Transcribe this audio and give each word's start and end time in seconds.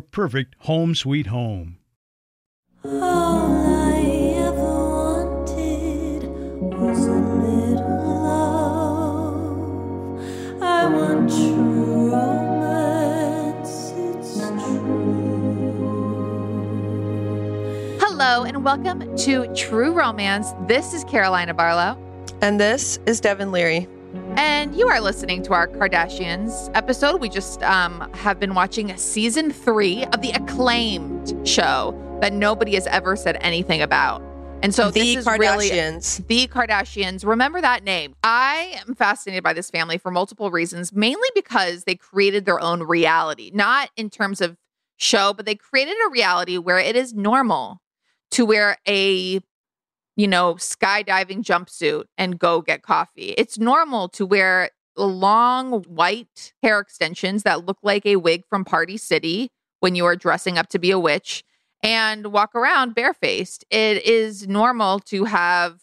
perfect 0.00 0.54
home 0.60 0.94
sweet 0.94 1.26
home. 1.28 1.78
All 2.84 3.50
I 3.92 4.00
ever 4.36 4.60
wanted 4.60 6.22
was 6.78 7.06
a 7.06 7.12
little 7.12 8.22
love. 8.24 9.52
I 10.62 10.86
want 10.86 11.30
true 11.30 12.10
romance. 12.12 13.92
It's 13.96 14.38
true. 14.38 15.18
Hello 18.00 18.44
and 18.44 18.64
welcome 18.64 19.16
to 19.18 19.46
True 19.54 19.92
Romance. 19.92 20.52
This 20.66 20.94
is 20.94 21.04
Carolina 21.04 21.54
Barlow, 21.54 21.96
And 22.40 22.60
this 22.60 22.98
is 23.06 23.20
Devin 23.20 23.52
Leary. 23.52 23.86
And 24.36 24.74
you 24.76 24.88
are 24.88 25.00
listening 25.00 25.42
to 25.44 25.52
our 25.52 25.66
Kardashians 25.66 26.70
episode. 26.74 27.20
We 27.20 27.28
just 27.28 27.62
um, 27.62 28.10
have 28.14 28.38
been 28.38 28.54
watching 28.54 28.96
season 28.96 29.52
three 29.52 30.04
of 30.06 30.20
the 30.20 30.30
acclaimed 30.30 31.34
show 31.48 31.96
that 32.20 32.32
nobody 32.32 32.74
has 32.74 32.86
ever 32.88 33.16
said 33.16 33.38
anything 33.40 33.82
about. 33.82 34.22
And 34.62 34.74
so 34.74 34.90
the 34.90 35.00
this 35.00 35.16
is 35.18 35.26
really 35.26 35.70
Kardashians. 35.70 36.26
the 36.26 36.48
Kardashians. 36.48 37.24
Remember 37.24 37.60
that 37.60 37.84
name. 37.84 38.14
I 38.24 38.80
am 38.86 38.94
fascinated 38.94 39.44
by 39.44 39.52
this 39.52 39.70
family 39.70 39.98
for 39.98 40.10
multiple 40.10 40.50
reasons, 40.50 40.92
mainly 40.92 41.28
because 41.34 41.84
they 41.84 41.94
created 41.94 42.44
their 42.44 42.60
own 42.60 42.82
reality, 42.82 43.50
not 43.54 43.90
in 43.96 44.10
terms 44.10 44.40
of 44.40 44.56
show, 44.96 45.32
but 45.32 45.46
they 45.46 45.54
created 45.54 45.94
a 46.06 46.10
reality 46.10 46.58
where 46.58 46.78
it 46.78 46.96
is 46.96 47.14
normal 47.14 47.80
to 48.32 48.44
wear 48.44 48.78
a 48.86 49.40
you 50.18 50.26
know, 50.26 50.54
skydiving 50.54 51.44
jumpsuit 51.44 52.04
and 52.18 52.38
go 52.40 52.60
get 52.60 52.82
coffee. 52.82 53.34
It's 53.38 53.56
normal 53.56 54.08
to 54.10 54.26
wear 54.26 54.70
long 54.96 55.84
white 55.84 56.52
hair 56.60 56.80
extensions 56.80 57.44
that 57.44 57.64
look 57.64 57.78
like 57.84 58.04
a 58.04 58.16
wig 58.16 58.42
from 58.50 58.64
Party 58.64 58.96
City 58.96 59.48
when 59.78 59.94
you 59.94 60.04
are 60.06 60.16
dressing 60.16 60.58
up 60.58 60.68
to 60.70 60.78
be 60.80 60.90
a 60.90 60.98
witch 60.98 61.44
and 61.84 62.32
walk 62.32 62.56
around 62.56 62.96
barefaced. 62.96 63.64
It 63.70 64.04
is 64.04 64.48
normal 64.48 64.98
to 65.06 65.22
have, 65.24 65.78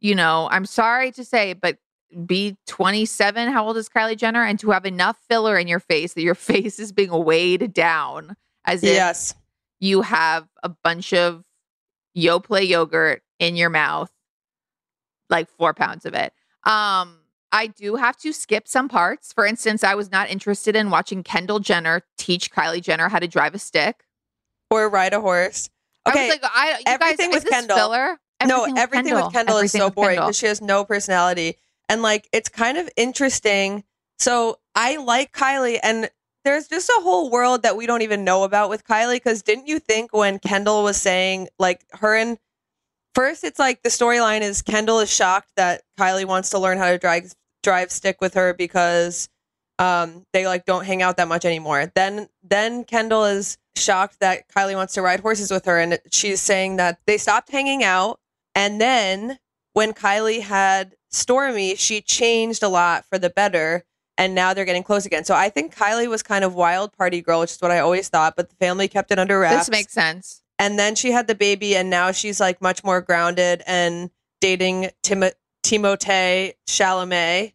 you 0.00 0.16
know, 0.16 0.48
I'm 0.50 0.66
sorry 0.66 1.12
to 1.12 1.24
say, 1.24 1.52
but 1.52 1.78
be 2.26 2.56
27. 2.66 3.48
How 3.52 3.64
old 3.64 3.76
is 3.76 3.88
Kylie 3.88 4.16
Jenner? 4.16 4.42
And 4.42 4.58
to 4.58 4.70
have 4.70 4.86
enough 4.86 5.18
filler 5.28 5.56
in 5.56 5.68
your 5.68 5.78
face 5.78 6.14
that 6.14 6.22
your 6.22 6.34
face 6.34 6.80
is 6.80 6.90
being 6.90 7.12
weighed 7.24 7.72
down 7.72 8.34
as 8.64 8.82
if 8.82 8.90
Yes. 8.92 9.34
you 9.78 10.02
have 10.02 10.48
a 10.64 10.68
bunch 10.68 11.12
of 11.12 11.44
Yoplait 12.16 12.66
yogurt 12.66 13.22
in 13.38 13.56
your 13.56 13.70
mouth, 13.70 14.10
like 15.30 15.48
four 15.50 15.74
pounds 15.74 16.04
of 16.04 16.14
it. 16.14 16.32
Um, 16.64 17.20
I 17.50 17.68
do 17.68 17.96
have 17.96 18.16
to 18.18 18.32
skip 18.32 18.68
some 18.68 18.88
parts. 18.88 19.32
For 19.32 19.46
instance, 19.46 19.82
I 19.82 19.94
was 19.94 20.10
not 20.10 20.28
interested 20.30 20.76
in 20.76 20.90
watching 20.90 21.22
Kendall 21.22 21.60
Jenner 21.60 22.02
teach 22.18 22.50
Kylie 22.50 22.82
Jenner 22.82 23.08
how 23.08 23.18
to 23.18 23.28
drive 23.28 23.54
a 23.54 23.58
stick. 23.58 24.04
Or 24.70 24.88
ride 24.90 25.14
a 25.14 25.20
horse. 25.20 25.70
Okay. 26.06 26.18
I 26.18 26.22
was 26.28 26.30
like, 26.42 26.50
I 26.54 26.70
you 26.78 26.84
everything 26.86 27.30
guys, 27.30 27.44
with 27.44 27.50
Kendall- 27.50 27.76
Filler? 27.76 28.18
no, 28.46 28.64
everything 28.76 29.14
with 29.14 29.32
Kendall 29.32 29.56
is 29.58 29.74
Everything 29.74 29.80
so 29.80 29.90
boring 29.90 30.16
because 30.16 30.36
she 30.36 30.46
has 30.46 30.60
no 30.60 30.84
personality. 30.84 31.56
And 31.88 32.02
like, 32.02 32.28
it's 32.32 32.48
kind 32.48 32.76
of 32.76 32.88
interesting. 32.96 33.84
So 34.18 34.58
I 34.74 34.96
like 34.96 35.32
Kylie, 35.32 35.78
and 35.82 36.10
there's 36.44 36.68
just 36.68 36.88
a 36.88 37.00
whole 37.02 37.30
world 37.30 37.62
that 37.62 37.76
we 37.76 37.86
don't 37.86 38.02
even 38.02 38.24
know 38.24 38.44
about 38.44 38.68
with 38.68 38.84
Kylie. 38.84 39.16
Because 39.16 39.42
didn't 39.42 39.68
you 39.68 39.78
think 39.78 40.12
when 40.12 40.38
Kendall 40.38 40.82
was 40.82 40.98
saying, 40.98 41.48
like, 41.58 41.84
her 41.92 42.14
and 42.14 42.36
first, 43.18 43.42
it's 43.42 43.58
like 43.58 43.82
the 43.82 43.88
storyline 43.88 44.42
is 44.42 44.62
Kendall 44.62 45.00
is 45.00 45.12
shocked 45.12 45.50
that 45.56 45.82
Kylie 45.98 46.24
wants 46.24 46.50
to 46.50 46.58
learn 46.58 46.78
how 46.78 46.90
to 46.90 46.98
drive 46.98 47.34
drive 47.64 47.90
stick 47.90 48.20
with 48.20 48.34
her 48.34 48.54
because 48.54 49.28
um 49.80 50.24
they 50.32 50.46
like 50.46 50.64
don't 50.64 50.84
hang 50.84 51.02
out 51.02 51.16
that 51.16 51.26
much 51.26 51.44
anymore. 51.44 51.90
Then 51.94 52.28
then 52.42 52.84
Kendall 52.84 53.24
is 53.24 53.58
shocked 53.76 54.20
that 54.20 54.48
Kylie 54.48 54.76
wants 54.76 54.94
to 54.94 55.02
ride 55.02 55.20
horses 55.20 55.50
with 55.50 55.64
her 55.64 55.78
and 55.78 55.98
she's 56.12 56.40
saying 56.40 56.76
that 56.76 57.00
they 57.06 57.18
stopped 57.18 57.50
hanging 57.50 57.82
out 57.82 58.20
and 58.54 58.80
then 58.80 59.38
when 59.72 59.92
Kylie 59.92 60.42
had 60.42 60.94
Stormi, 61.12 61.76
she 61.76 62.00
changed 62.00 62.62
a 62.62 62.68
lot 62.68 63.04
for 63.04 63.18
the 63.18 63.30
better 63.30 63.84
and 64.16 64.34
now 64.34 64.54
they're 64.54 64.64
getting 64.64 64.82
close 64.82 65.06
again. 65.06 65.24
So 65.24 65.34
I 65.34 65.48
think 65.48 65.74
Kylie 65.74 66.08
was 66.08 66.22
kind 66.22 66.44
of 66.44 66.54
wild 66.54 66.92
party 66.92 67.20
girl, 67.20 67.40
which 67.40 67.52
is 67.52 67.60
what 67.60 67.70
I 67.70 67.78
always 67.80 68.08
thought, 68.08 68.34
but 68.36 68.50
the 68.50 68.56
family 68.56 68.88
kept 68.88 69.10
it 69.10 69.18
under 69.18 69.40
wraps. 69.40 69.66
This 69.66 69.70
makes 69.70 69.92
sense. 69.92 70.42
And 70.58 70.78
then 70.78 70.94
she 70.94 71.12
had 71.12 71.26
the 71.26 71.34
baby 71.34 71.76
and 71.76 71.90
now 71.90 72.12
she's 72.12 72.40
like 72.40 72.60
much 72.60 72.82
more 72.84 73.00
grounded 73.00 73.62
and 73.66 74.10
dating 74.40 74.90
Tim- 75.02 75.32
Timothée 75.64 76.54
Chalamet. 76.66 77.52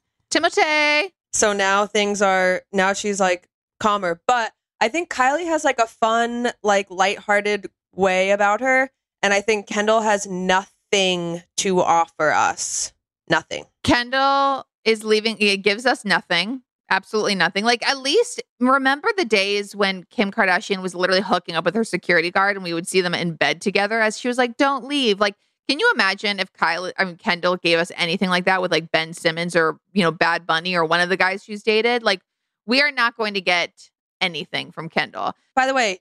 So 1.34 1.53
now 1.53 1.86
things 1.86 2.22
are 2.22 2.62
now 2.72 2.94
she's 2.94 3.19
like 3.19 3.47
calmer. 3.80 4.22
But 4.28 4.53
I 4.80 4.88
think 4.90 5.09
Kylie 5.09 5.46
has 5.46 5.63
like 5.63 5.80
a 5.80 5.88
fun, 5.88 6.52
like 6.62 6.90
lighthearted 6.90 7.68
way 7.96 8.31
about 8.31 8.62
her. 8.62 8.92
And 9.22 9.34
I 9.34 9.42
think 9.42 9.68
Kendall 9.68 10.02
has 10.02 10.28
nothing 10.28 11.44
to 11.58 11.81
offer 11.81 12.31
us. 12.31 12.94
Nothing. 13.30 13.66
Kendall 13.84 14.68
is 14.84 15.03
leaving. 15.03 15.38
It 15.40 15.58
gives 15.58 15.86
us 15.86 16.03
nothing. 16.03 16.62
Absolutely 16.94 17.34
nothing. 17.34 17.66
Like, 17.66 17.84
at 17.90 17.98
least 17.98 18.40
remember 18.59 19.09
the 19.18 19.26
days 19.26 19.76
when 19.76 20.04
Kim 20.12 20.31
Kardashian 20.31 20.84
was 20.84 20.94
literally 20.94 21.24
hooking 21.24 21.56
up 21.56 21.66
with 21.66 21.74
her 21.74 21.84
security 21.84 22.30
guard 22.30 22.56
and 22.56 22.64
we 22.64 22.72
would 22.72 22.88
see 22.88 23.01
them 23.01 23.16
in 23.16 23.34
bed 23.34 23.62
together 23.62 24.00
as 24.00 24.19
she 24.19 24.28
was 24.28 24.38
like, 24.38 24.57
don't 24.57 24.86
leave. 24.86 25.19
Like, 25.19 25.34
can 25.68 25.80
you 25.80 25.92
imagine 25.95 26.40
if 26.40 26.54
Kylie, 26.54 26.94
I 27.00 27.06
mean, 27.06 27.18
Kendall 27.18 27.57
gave 27.57 27.80
us 27.80 27.92
anything 27.95 28.30
like 28.30 28.45
that 28.45 28.62
with 28.62 28.69
like 28.72 28.92
Ben 28.92 29.12
Simmons 29.13 29.56
or, 29.56 29.80
you 29.92 30.04
know, 30.04 30.12
Bad 30.12 30.45
Bunny 30.45 30.75
or 30.75 30.86
one 30.86 31.00
of 31.00 31.10
the 31.10 31.18
guys 31.18 31.44
she's 31.44 31.63
dated? 31.63 32.04
Like, 32.04 32.22
we 32.68 32.80
are 32.80 32.92
not 32.92 33.18
going 33.18 33.34
to 33.34 33.42
get 33.42 33.90
anything 34.22 34.72
from 34.72 34.88
Kendall. 34.88 35.34
By 35.56 35.66
the 35.66 35.74
way, 35.74 35.98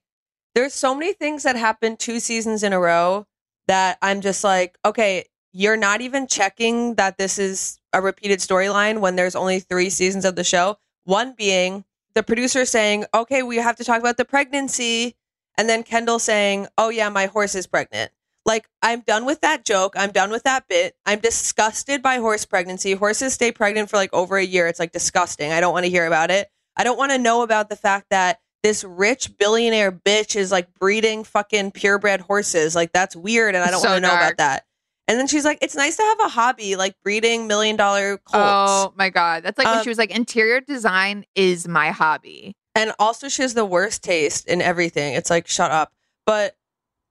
there's 0.55 0.75
so 0.75 0.95
many 0.95 1.15
things 1.15 1.45
that 1.45 1.57
happen 1.57 1.97
two 1.97 2.21
seasons 2.21 2.63
in 2.63 2.75
a 2.75 2.79
row 2.79 3.27
that 3.67 3.97
I'm 4.03 4.21
just 4.21 4.45
like, 4.45 4.77
okay, 4.85 5.25
you're 5.53 5.77
not 5.77 6.01
even 6.01 6.27
checking 6.27 6.95
that 6.95 7.19
this 7.19 7.39
is 7.39 7.79
a 7.93 8.01
repeated 8.01 8.39
storyline 8.39 9.01
when 9.01 9.17
there's 9.17 9.35
only 9.37 9.61
three 9.61 9.91
seasons 9.91 10.25
of 10.25 10.37
the 10.37 10.45
show. 10.45 10.79
One 11.05 11.35
being 11.37 11.85
the 12.15 12.23
producer 12.23 12.65
saying, 12.65 13.05
okay, 13.15 13.43
we 13.43 13.57
have 13.57 13.77
to 13.77 13.85
talk 13.85 14.01
about 14.01 14.17
the 14.17 14.25
pregnancy. 14.25 15.17
And 15.59 15.69
then 15.69 15.83
Kendall 15.83 16.19
saying, 16.19 16.69
oh, 16.79 16.89
yeah, 16.89 17.09
my 17.11 17.27
horse 17.27 17.55
is 17.55 17.67
pregnant. 17.67 18.11
Like, 18.45 18.69
I'm 18.83 19.01
done 19.01 19.25
with 19.25 19.41
that 19.43 19.65
joke. 19.65 19.95
I'm 19.97 20.11
done 20.11 20.31
with 20.31 20.43
that 20.45 20.67
bit. 20.69 20.97
I'm 21.07 21.21
disgusted 21.21 22.03
by 22.03 22.17
horse 22.17 22.45
pregnancy. 22.45 22.93
Horses 22.93 23.35
stay 23.35 23.53
pregnant 23.53 23.89
for 23.91 23.97
like 23.97 24.13
over 24.13 24.37
a 24.37 24.45
year. 24.45 24.67
It's 24.67 24.81
like 24.81 24.93
disgusting. 24.93 25.53
I 25.53 25.61
don't 25.61 25.73
want 25.73 25.85
to 25.85 25.91
hear 25.91 26.07
about 26.07 26.31
it. 26.31 26.49
I 26.77 26.85
don't 26.85 26.97
want 26.99 27.13
to 27.13 27.19
know 27.19 27.43
about 27.43 27.69
the 27.69 27.77
fact 27.77 28.07
that 28.11 28.41
this 28.63 28.83
rich 28.85 29.37
billionaire 29.39 29.93
bitch 29.93 30.35
is 30.37 30.51
like 30.51 30.73
breeding 30.75 31.25
fucking 31.25 31.73
purebred 31.73 32.21
horses. 32.23 32.75
Like 32.75 32.93
that's 32.93 33.15
weird 33.15 33.55
and 33.55 33.63
I 33.63 33.71
don't 33.71 33.81
So 33.83 33.91
want 33.91 33.99
to 34.03 34.09
know 34.09 34.15
dark. 34.15 34.23
about 34.23 34.37
that. 34.39 34.65
And 35.13 35.21
then 35.21 35.27
she's 35.27 35.45
like, 35.45 35.59
it's 35.61 35.75
nice 35.77 35.97
to 35.99 36.03
have 36.03 36.21
a 36.21 36.29
hobby 36.31 36.75
like 36.75 36.95
breeding 37.03 37.47
million 37.47 37.77
dollar 37.77 38.17
colts. 38.17 38.33
Oh 38.35 38.95
my 38.97 39.11
god, 39.11 39.43
that's 39.43 39.59
like 39.59 39.67
when 39.67 39.77
Um, 39.77 39.83
she 39.83 39.91
was 39.91 39.99
like, 39.99 40.11
"Interior 40.11 40.63
design 40.63 41.27
is 41.35 41.69
my 41.69 41.91
hobby." 41.91 42.57
And 42.75 42.95
also, 42.99 43.29
she 43.29 43.43
has 43.43 43.53
the 43.53 43.67
worst 43.67 44.03
taste 44.03 44.47
in 44.49 44.63
everything. 44.63 45.13
It's 45.13 45.29
like, 45.29 45.47
shut 45.47 45.71
up. 45.71 45.93
But 46.25 46.57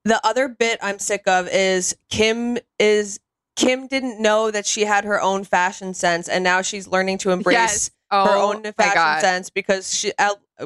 the 0.04 0.20
other 0.26 0.48
bit 0.48 0.80
I'm 0.82 0.98
sick 0.98 1.22
of 1.28 1.46
is 1.52 1.94
Kim 2.10 2.58
is 2.80 3.20
Kim 3.54 3.86
didn't 3.86 4.20
know 4.20 4.50
that 4.50 4.66
she 4.66 4.84
had 4.84 5.04
her 5.04 5.22
own 5.22 5.44
fashion 5.44 5.94
sense, 5.94 6.28
and 6.28 6.42
now 6.42 6.60
she's 6.60 6.88
learning 6.88 7.18
to 7.18 7.30
embrace 7.30 7.54
Yes. 7.54 7.90
Oh 8.10 8.24
her 8.24 8.36
own 8.36 8.72
fashion 8.72 9.20
sense 9.20 9.48
because 9.48 9.94
she 9.94 10.12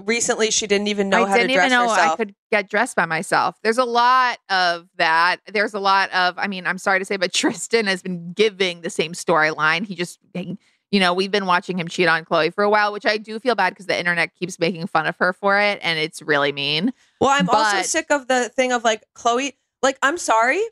recently 0.04 0.50
she 0.50 0.66
didn't 0.66 0.88
even 0.88 1.08
know 1.08 1.24
I 1.24 1.28
how 1.28 1.36
to 1.36 1.46
dress 1.46 1.56
even 1.56 1.70
know 1.70 1.88
herself. 1.88 2.12
I 2.12 2.16
could 2.16 2.34
get 2.50 2.68
dressed 2.68 2.96
by 2.96 3.06
myself. 3.06 3.56
There's 3.62 3.78
a 3.78 3.84
lot 3.84 4.38
of 4.48 4.88
that. 4.96 5.38
There's 5.52 5.74
a 5.74 5.80
lot 5.80 6.10
of, 6.10 6.38
I 6.38 6.46
mean, 6.46 6.66
I'm 6.66 6.78
sorry 6.78 6.98
to 6.98 7.04
say, 7.04 7.16
but 7.16 7.32
Tristan 7.34 7.86
has 7.86 8.02
been 8.02 8.32
giving 8.32 8.82
the 8.82 8.90
same 8.90 9.12
storyline. 9.12 9.86
He 9.86 9.94
just, 9.94 10.18
you 10.90 11.00
know, 11.00 11.12
we've 11.14 11.30
been 11.30 11.46
watching 11.46 11.78
him 11.78 11.88
cheat 11.88 12.08
on 12.08 12.24
Khloe 12.24 12.54
for 12.54 12.64
a 12.64 12.70
while, 12.70 12.92
which 12.92 13.06
I 13.06 13.16
do 13.16 13.38
feel 13.38 13.54
bad 13.54 13.70
because 13.70 13.86
the 13.86 13.98
internet 13.98 14.34
keeps 14.34 14.58
making 14.58 14.86
fun 14.86 15.06
of 15.06 15.16
her 15.18 15.32
for 15.32 15.58
it, 15.58 15.78
and 15.82 15.98
it's 15.98 16.22
really 16.22 16.52
mean. 16.52 16.92
Well, 17.20 17.30
I'm 17.30 17.48
also 17.48 17.82
sick 17.82 18.06
of 18.10 18.28
the 18.28 18.48
thing 18.48 18.72
of 18.72 18.84
like 18.84 19.04
Khloe. 19.14 19.54
Like, 19.82 19.98
I'm 20.02 20.16
sorry, 20.16 20.62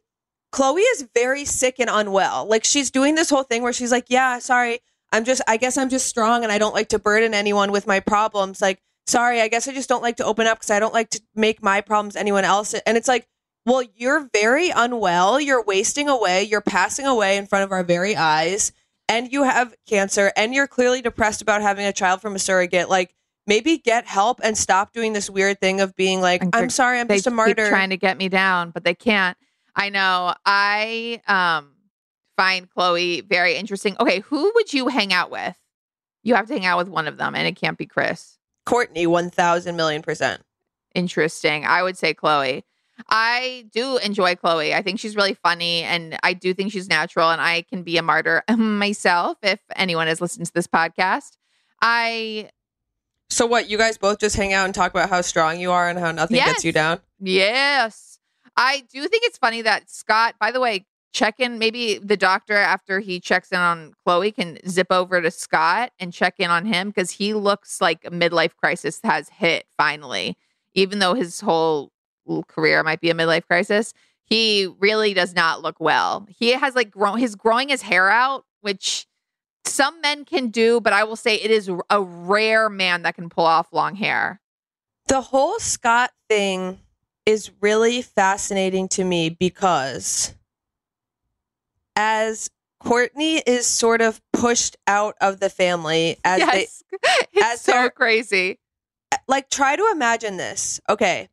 Khloe 0.53 0.82
is 0.93 1.06
very 1.15 1.44
sick 1.44 1.79
and 1.79 1.91
unwell. 1.91 2.47
Like, 2.47 2.65
she's 2.65 2.91
doing 2.91 3.17
this 3.17 3.29
whole 3.29 3.43
thing 3.43 3.62
where 3.62 3.73
she's 3.73 3.91
like, 3.91 4.06
"Yeah, 4.09 4.38
sorry, 4.38 4.81
I'm 5.12 5.25
just. 5.25 5.43
I 5.49 5.56
guess 5.56 5.77
I'm 5.77 5.88
just 5.88 6.06
strong, 6.06 6.43
and 6.43 6.53
I 6.53 6.59
don't 6.59 6.75
like 6.75 6.88
to 6.91 6.99
burden 6.99 7.35
anyone 7.35 7.73
with 7.73 7.87
my 7.87 8.00
problems. 8.00 8.62
Like, 8.62 8.81
sorry, 9.06 9.41
I 9.41 9.49
guess 9.49 9.69
I 9.69 9.73
just 9.73 9.89
don't 9.89 10.03
like 10.03 10.17
to 10.17 10.25
open 10.25 10.47
up 10.47 10.59
because 10.59 10.71
I 10.71 10.81
don't 10.81 10.95
like 10.95 11.11
to 11.11 11.21
make 11.35 11.62
my 11.62 11.81
problems 11.81 12.17
anyone 12.17 12.45
else. 12.45 12.75
And 12.75 12.97
it's 12.97 13.09
like, 13.09 13.27
well, 13.67 13.83
you're 13.95 14.29
very 14.33 14.71
unwell. 14.71 15.41
You're 15.41 15.62
wasting 15.65 16.09
away. 16.09 16.43
You're 16.43 16.61
passing 16.61 17.06
away 17.06 17.37
in 17.37 17.47
front 17.47 17.65
of 17.65 17.73
our 17.73 17.83
very 17.83 18.15
eyes, 18.15 18.73
and 19.09 19.33
you 19.33 19.43
have 19.45 19.75
cancer, 19.87 20.33
and 20.37 20.55
you're 20.55 20.67
clearly 20.67 21.01
depressed 21.01 21.41
about 21.41 21.62
having 21.62 21.87
a 21.87 21.93
child 21.93 22.21
from 22.21 22.35
a 22.35 22.39
surrogate. 22.39 22.89
Like." 22.89 23.15
Maybe 23.47 23.77
get 23.77 24.06
help 24.06 24.41
and 24.43 24.56
stop 24.56 24.95
doing 24.95 25.12
this 25.12 25.29
weird 25.29 25.61
thing 25.61 25.83
of 25.83 25.95
being 25.97 26.23
like, 26.23 26.43
I'm 26.55 26.71
sorry, 26.71 26.99
I'm 26.99 27.06
just 27.09 27.27
a 27.27 27.31
keep 27.31 27.37
martyr. 27.37 27.69
trying 27.69 27.91
to 27.91 27.99
get 27.99 28.17
me 28.17 28.31
down, 28.31 28.71
but 28.71 28.85
they 28.85 28.95
can't. 28.95 29.37
I 29.77 29.91
know. 29.91 30.35
I 30.47 31.21
um 31.27 31.73
find 32.39 32.69
Khloe 32.71 33.29
very 33.29 33.56
interesting. 33.56 33.97
Okay, 34.01 34.21
who 34.21 34.51
would 34.55 34.73
you 34.73 34.89
hang 34.89 35.12
out 35.12 35.31
with? 35.31 35.59
You 36.23 36.35
have 36.37 36.47
to 36.47 36.55
hang 36.55 36.65
out 36.65 36.79
with 36.79 36.89
one 36.89 37.06
of 37.06 37.19
them, 37.19 37.35
and 37.35 37.47
it 37.47 37.56
can't 37.56 37.77
be 37.77 37.85
Kris. 37.85 38.33
Kourtney, 38.66 39.06
1000 39.06 39.76
million 39.76 40.02
percent. 40.02 40.43
Interesting. 40.94 41.64
I 41.66 41.82
would 41.82 41.99
say 41.99 42.14
Khloe. 42.14 42.62
I 43.08 43.66
do 43.72 43.96
enjoy 43.99 44.37
Khloe. 44.37 44.72
I 44.72 44.81
think 44.82 45.00
she's 45.00 45.16
really 45.16 45.34
funny 45.34 45.82
and 45.82 46.16
I 46.22 46.32
do 46.32 46.55
think 46.55 46.70
she's 46.70 46.88
natural 46.88 47.31
and 47.31 47.40
I 47.40 47.62
can 47.62 47.82
be 47.82 47.96
a 47.99 48.02
martyr 48.02 48.44
myself 48.56 49.37
if 49.43 49.58
anyone 49.75 50.06
has 50.06 50.20
listened 50.20 50.46
to 50.46 50.52
this 50.55 50.69
podcast. 50.69 51.32
I 51.82 52.50
So 53.31 53.46
what? 53.46 53.69
You 53.69 53.78
guys 53.78 53.99
both 53.99 54.20
just 54.20 54.37
hang 54.37 54.52
out 54.52 54.67
and 54.67 54.75
talk 54.75 54.93
about 54.93 55.10
how 55.10 55.20
strong 55.22 55.58
you 55.58 55.72
are 55.72 55.88
and 55.88 55.99
how 55.99 56.12
nothing 56.12 56.37
Yes. 56.37 56.52
gets 56.52 56.64
you 56.64 56.72
down. 56.72 57.00
Yes. 57.19 58.19
I 58.56 58.84
do 58.93 59.06
think 59.08 59.25
it's 59.25 59.38
funny 59.38 59.62
that 59.62 59.90
Scott, 59.90 60.37
by 60.38 60.52
the 60.52 60.60
way, 60.60 60.87
check 61.14 61.40
in. 61.40 61.58
Maybe 61.58 61.96
the 61.99 62.16
doctor, 62.16 62.55
after 62.55 63.00
he 63.00 63.20
checks 63.20 63.50
in 63.50 63.58
on 63.58 63.94
Khloe, 64.06 64.34
can 64.34 64.58
zip 64.69 64.88
over 64.90 65.22
to 65.22 65.31
Scott 65.31 65.93
and 65.99 66.12
check 66.12 66.34
in 66.38 66.50
on 66.50 66.66
him 66.66 66.88
because 66.88 67.12
he 67.12 67.32
looks 67.32 67.81
like 67.81 68.05
a 68.05 68.11
midlife 68.11 68.55
crisis 68.56 69.00
has 69.05 69.31
hit 69.31 69.66
finally. 69.78 70.37
Even 70.75 70.99
though 70.99 71.14
his 71.14 71.40
whole 71.40 71.93
career 72.49 72.82
might 72.82 73.00
be 73.00 73.08
a 73.08 73.14
midlife 73.14 73.46
crisis, 73.46 73.94
he 74.26 74.69
really 74.78 75.14
does 75.14 75.34
not 75.34 75.62
look 75.62 75.76
well. 75.78 76.26
He 76.28 76.50
has 76.52 76.75
like 76.75 76.90
grown, 76.90 77.19
he's 77.19 77.37
growing 77.37 77.69
his 77.69 77.82
hair 77.82 78.10
out, 78.10 78.44
which 78.60 79.06
some 79.64 80.00
men 80.00 80.25
can 80.25 80.49
do, 80.49 80.81
but 80.81 80.93
I 80.93 81.05
will 81.05 81.17
say 81.17 81.37
it 81.37 81.50
is 81.50 81.70
a 81.90 82.02
rare 82.02 82.69
man 82.69 83.02
that 83.02 83.14
can 83.14 83.28
pull 83.28 83.46
off 83.46 83.72
long 83.72 83.94
hair. 83.94 84.40
The 85.06 85.20
whole 85.20 85.58
Scott 85.58 86.10
thing 86.28 86.81
is 87.25 87.50
really 87.60 88.02
fascinating 88.02 88.88
to 88.88 89.05
me 89.05 89.31
because 89.31 90.34
as 91.96 92.50
Kourtney 92.82 93.43
is 93.46 93.67
sort 93.67 94.02
of 94.02 94.20
pushed 94.32 94.76
out 94.87 95.17
of 95.20 95.41
the 95.41 95.49
family 95.49 96.19
as 96.25 96.41
they 96.41 96.61
yes. 96.61 96.82
it's 97.32 97.43
as 97.43 97.61
so 97.61 97.88
crazy. 97.88 98.58
like 99.26 99.49
try 99.49 99.75
to 99.76 99.88
imagine 99.93 100.37
this. 100.37 100.81
Okay. 100.88 101.29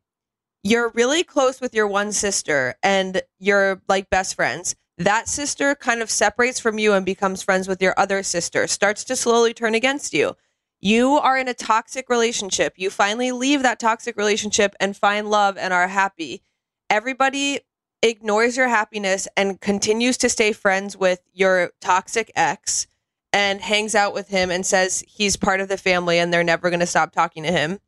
You're 0.64 0.90
really 0.90 1.24
close 1.24 1.60
with 1.60 1.74
your 1.74 1.88
one 1.88 2.12
sister 2.12 2.76
and 2.82 3.20
you're 3.38 3.82
like 3.88 4.08
best 4.10 4.34
friends. 4.34 4.76
That 4.98 5.28
sister 5.28 5.74
kind 5.74 6.00
of 6.00 6.10
separates 6.10 6.60
from 6.60 6.78
you 6.78 6.92
and 6.92 7.04
becomes 7.04 7.42
friends 7.42 7.66
with 7.66 7.82
your 7.82 7.94
other 7.96 8.22
sister, 8.22 8.66
starts 8.66 9.04
to 9.04 9.16
slowly 9.16 9.52
turn 9.52 9.74
against 9.74 10.14
you. 10.14 10.36
You 10.80 11.12
are 11.12 11.36
in 11.36 11.48
a 11.48 11.54
toxic 11.54 12.08
relationship. 12.08 12.74
You 12.76 12.90
finally 12.90 13.32
leave 13.32 13.62
that 13.62 13.80
toxic 13.80 14.16
relationship 14.16 14.74
and 14.80 14.96
find 14.96 15.30
love 15.30 15.56
and 15.56 15.72
are 15.72 15.88
happy. 15.88 16.42
Everybody 16.88 17.60
ignores 18.02 18.56
your 18.56 18.68
happiness 18.68 19.28
and 19.36 19.60
continues 19.60 20.18
to 20.18 20.28
stay 20.28 20.52
friends 20.52 20.96
with 20.96 21.20
your 21.32 21.70
toxic 21.80 22.30
ex 22.34 22.86
and 23.32 23.60
hangs 23.60 23.94
out 23.94 24.12
with 24.12 24.28
him 24.28 24.50
and 24.50 24.66
says 24.66 25.04
he's 25.06 25.36
part 25.36 25.60
of 25.60 25.68
the 25.68 25.78
family 25.78 26.18
and 26.18 26.32
they're 26.32 26.44
never 26.44 26.68
going 26.68 26.80
to 26.80 26.86
stop 26.86 27.12
talking 27.12 27.44
to 27.44 27.52
him. 27.52 27.78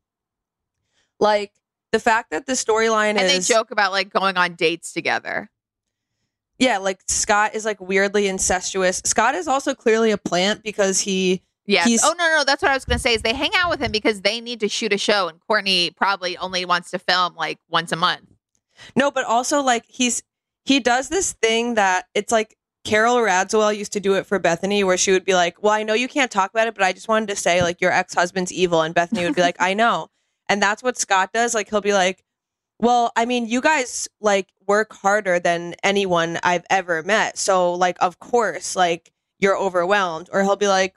Like 1.20 1.52
the 1.92 1.98
fact 2.00 2.30
that 2.30 2.46
the 2.46 2.52
storyline 2.52 3.10
And 3.10 3.28
they 3.28 3.40
joke 3.40 3.70
about 3.70 3.92
like 3.92 4.10
going 4.10 4.36
on 4.36 4.54
dates 4.54 4.92
together. 4.92 5.50
yeah, 6.58 6.78
like 6.78 7.00
Scott 7.08 7.54
is 7.54 7.64
like 7.64 7.80
weirdly 7.80 8.26
incestuous. 8.28 9.02
Scott 9.04 9.34
is 9.34 9.48
also 9.48 9.74
clearly 9.74 10.10
a 10.12 10.18
plant 10.18 10.62
because 10.62 11.00
he 11.00 11.42
Yeah. 11.66 11.84
Oh 12.02 12.14
no, 12.16 12.28
no, 12.38 12.44
that's 12.44 12.62
what 12.62 12.70
I 12.70 12.74
was 12.74 12.84
going 12.84 12.98
to 12.98 13.02
say. 13.02 13.14
Is 13.14 13.22
they 13.22 13.34
hang 13.34 13.50
out 13.56 13.70
with 13.70 13.80
him 13.80 13.92
because 13.92 14.22
they 14.22 14.40
need 14.40 14.60
to 14.60 14.68
shoot 14.68 14.92
a 14.92 14.98
show, 14.98 15.28
and 15.28 15.38
Kourtney 15.48 15.94
probably 15.94 16.36
only 16.38 16.64
wants 16.64 16.90
to 16.92 16.98
film 16.98 17.34
like 17.34 17.58
once 17.68 17.92
a 17.92 17.96
month. 17.96 18.33
No, 18.96 19.10
but 19.10 19.24
also 19.24 19.62
like 19.62 19.84
he's 19.88 20.22
he 20.64 20.80
does 20.80 21.08
this 21.08 21.32
thing 21.32 21.74
that 21.74 22.06
it's 22.14 22.32
like 22.32 22.56
Carole 22.84 23.16
Radziwill 23.16 23.76
used 23.76 23.92
to 23.94 24.00
do 24.00 24.14
it 24.14 24.26
for 24.26 24.38
Bethenny, 24.38 24.84
where 24.84 24.96
she 24.98 25.12
would 25.12 25.24
be 25.24 25.34
like, 25.34 25.62
"Well, 25.62 25.72
I 25.72 25.82
know 25.82 25.94
you 25.94 26.08
can't 26.08 26.30
talk 26.30 26.50
about 26.50 26.68
it, 26.68 26.74
but 26.74 26.84
I 26.84 26.92
just 26.92 27.08
wanted 27.08 27.28
to 27.28 27.36
say 27.36 27.62
like 27.62 27.80
your 27.80 27.92
ex 27.92 28.14
husband's 28.14 28.52
evil," 28.52 28.82
and 28.82 28.94
Bethenny 28.94 29.24
would 29.24 29.34
be 29.34 29.42
like, 29.42 29.56
"I 29.60 29.74
know," 29.74 30.08
and 30.48 30.62
that's 30.62 30.82
what 30.82 30.98
Scott 30.98 31.32
does. 31.32 31.54
Like 31.54 31.70
he'll 31.70 31.80
be 31.80 31.94
like, 31.94 32.24
"Well, 32.78 33.12
I 33.16 33.24
mean, 33.24 33.46
you 33.46 33.60
guys 33.60 34.08
like 34.20 34.48
work 34.66 34.92
harder 34.92 35.38
than 35.40 35.74
anyone 35.82 36.38
I've 36.42 36.66
ever 36.70 37.02
met, 37.02 37.38
so 37.38 37.72
like 37.74 37.96
of 38.00 38.18
course 38.18 38.76
like 38.76 39.12
you're 39.40 39.56
overwhelmed," 39.58 40.28
or 40.32 40.42
he'll 40.42 40.56
be 40.56 40.68
like. 40.68 40.96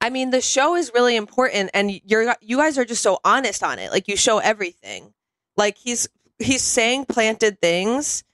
I 0.00 0.10
mean, 0.10 0.30
the 0.30 0.40
show 0.40 0.76
is 0.76 0.92
really 0.94 1.16
important, 1.16 1.70
and 1.74 2.00
you're 2.04 2.34
you 2.40 2.56
guys 2.56 2.78
are 2.78 2.84
just 2.84 3.02
so 3.02 3.18
honest 3.24 3.62
on 3.62 3.78
it. 3.78 3.90
Like 3.90 4.08
you 4.08 4.16
show 4.16 4.38
everything. 4.38 5.12
Like 5.56 5.76
he's 5.76 6.08
he's 6.38 6.62
saying 6.62 7.06
planted 7.06 7.60
things. 7.60 8.24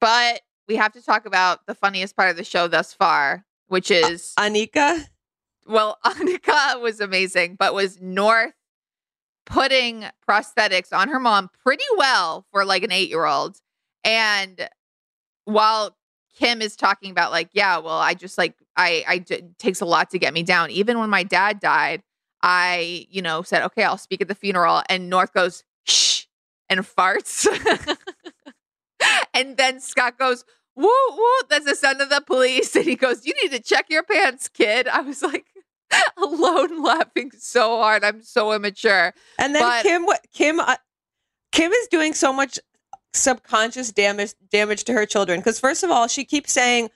But 0.00 0.42
we 0.68 0.76
have 0.76 0.92
to 0.92 1.02
talk 1.02 1.26
about 1.26 1.66
the 1.66 1.74
funniest 1.74 2.16
part 2.16 2.30
of 2.30 2.36
the 2.36 2.44
show 2.44 2.68
thus 2.68 2.92
far, 2.92 3.44
which 3.68 3.90
is 3.90 4.34
Anika, 4.38 5.06
well, 5.66 5.98
Anika 6.04 6.80
was 6.80 7.00
amazing, 7.00 7.56
but 7.56 7.74
was 7.74 8.00
North 8.00 8.54
putting 9.44 10.04
prosthetics 10.28 10.92
on 10.92 11.08
her 11.08 11.18
mom 11.18 11.50
pretty 11.62 11.84
well 11.96 12.46
for 12.50 12.64
like 12.64 12.82
an 12.82 12.92
eight 12.92 13.08
year 13.08 13.24
old. 13.24 13.60
And 14.04 14.68
while 15.44 15.96
Kim 16.36 16.62
is 16.62 16.76
talking 16.76 17.10
about 17.10 17.30
like, 17.30 17.50
yeah, 17.52 17.78
well, 17.78 17.98
I 17.98 18.14
just 18.14 18.38
like 18.38 18.54
I, 18.76 19.04
it 19.28 19.58
takes 19.58 19.80
a 19.80 19.84
lot 19.84 20.10
to 20.10 20.18
get 20.18 20.32
me 20.32 20.42
down. 20.42 20.70
Even 20.70 20.98
when 20.98 21.10
my 21.10 21.22
dad 21.22 21.60
died, 21.60 22.02
I 22.42 23.06
you 23.10 23.22
know 23.22 23.42
said, 23.42 23.62
okay, 23.62 23.84
I'll 23.84 23.98
speak 23.98 24.20
at 24.20 24.28
the 24.28 24.34
funeral, 24.34 24.82
and 24.88 25.10
North 25.10 25.32
goes 25.32 25.62
and 26.72 26.80
farts, 26.86 27.46
and 29.34 29.56
then 29.56 29.80
Scott 29.80 30.18
goes. 30.18 30.44
Woo 30.74 30.88
woo! 31.10 31.26
That's 31.50 31.66
the 31.66 31.74
sound 31.74 32.00
of 32.00 32.08
the 32.08 32.22
police, 32.26 32.74
and 32.74 32.86
he 32.86 32.96
goes, 32.96 33.26
"You 33.26 33.34
need 33.42 33.50
to 33.52 33.60
check 33.60 33.90
your 33.90 34.02
pants, 34.02 34.48
kid." 34.48 34.88
I 34.88 35.02
was 35.02 35.22
like, 35.22 35.44
alone 36.16 36.82
laughing 36.82 37.30
so 37.36 37.76
hard. 37.76 38.02
I'm 38.04 38.22
so 38.22 38.52
immature. 38.54 39.12
and 39.38 39.54
then 39.54 39.62
But- 39.62 39.82
Kim. 39.82 40.06
Kim? 40.32 40.60
Uh, 40.60 40.76
Kim 41.52 41.70
is 41.72 41.88
doing 41.88 42.14
so 42.14 42.32
much 42.32 42.58
subconscious 43.12 43.92
damage 43.92 44.32
damage 44.50 44.84
to 44.84 44.94
her 44.94 45.04
children 45.04 45.40
because 45.40 45.60
first 45.60 45.82
of 45.84 45.90
all, 45.90 46.08
she 46.08 46.24
keeps 46.24 46.54
saying, 46.54 46.88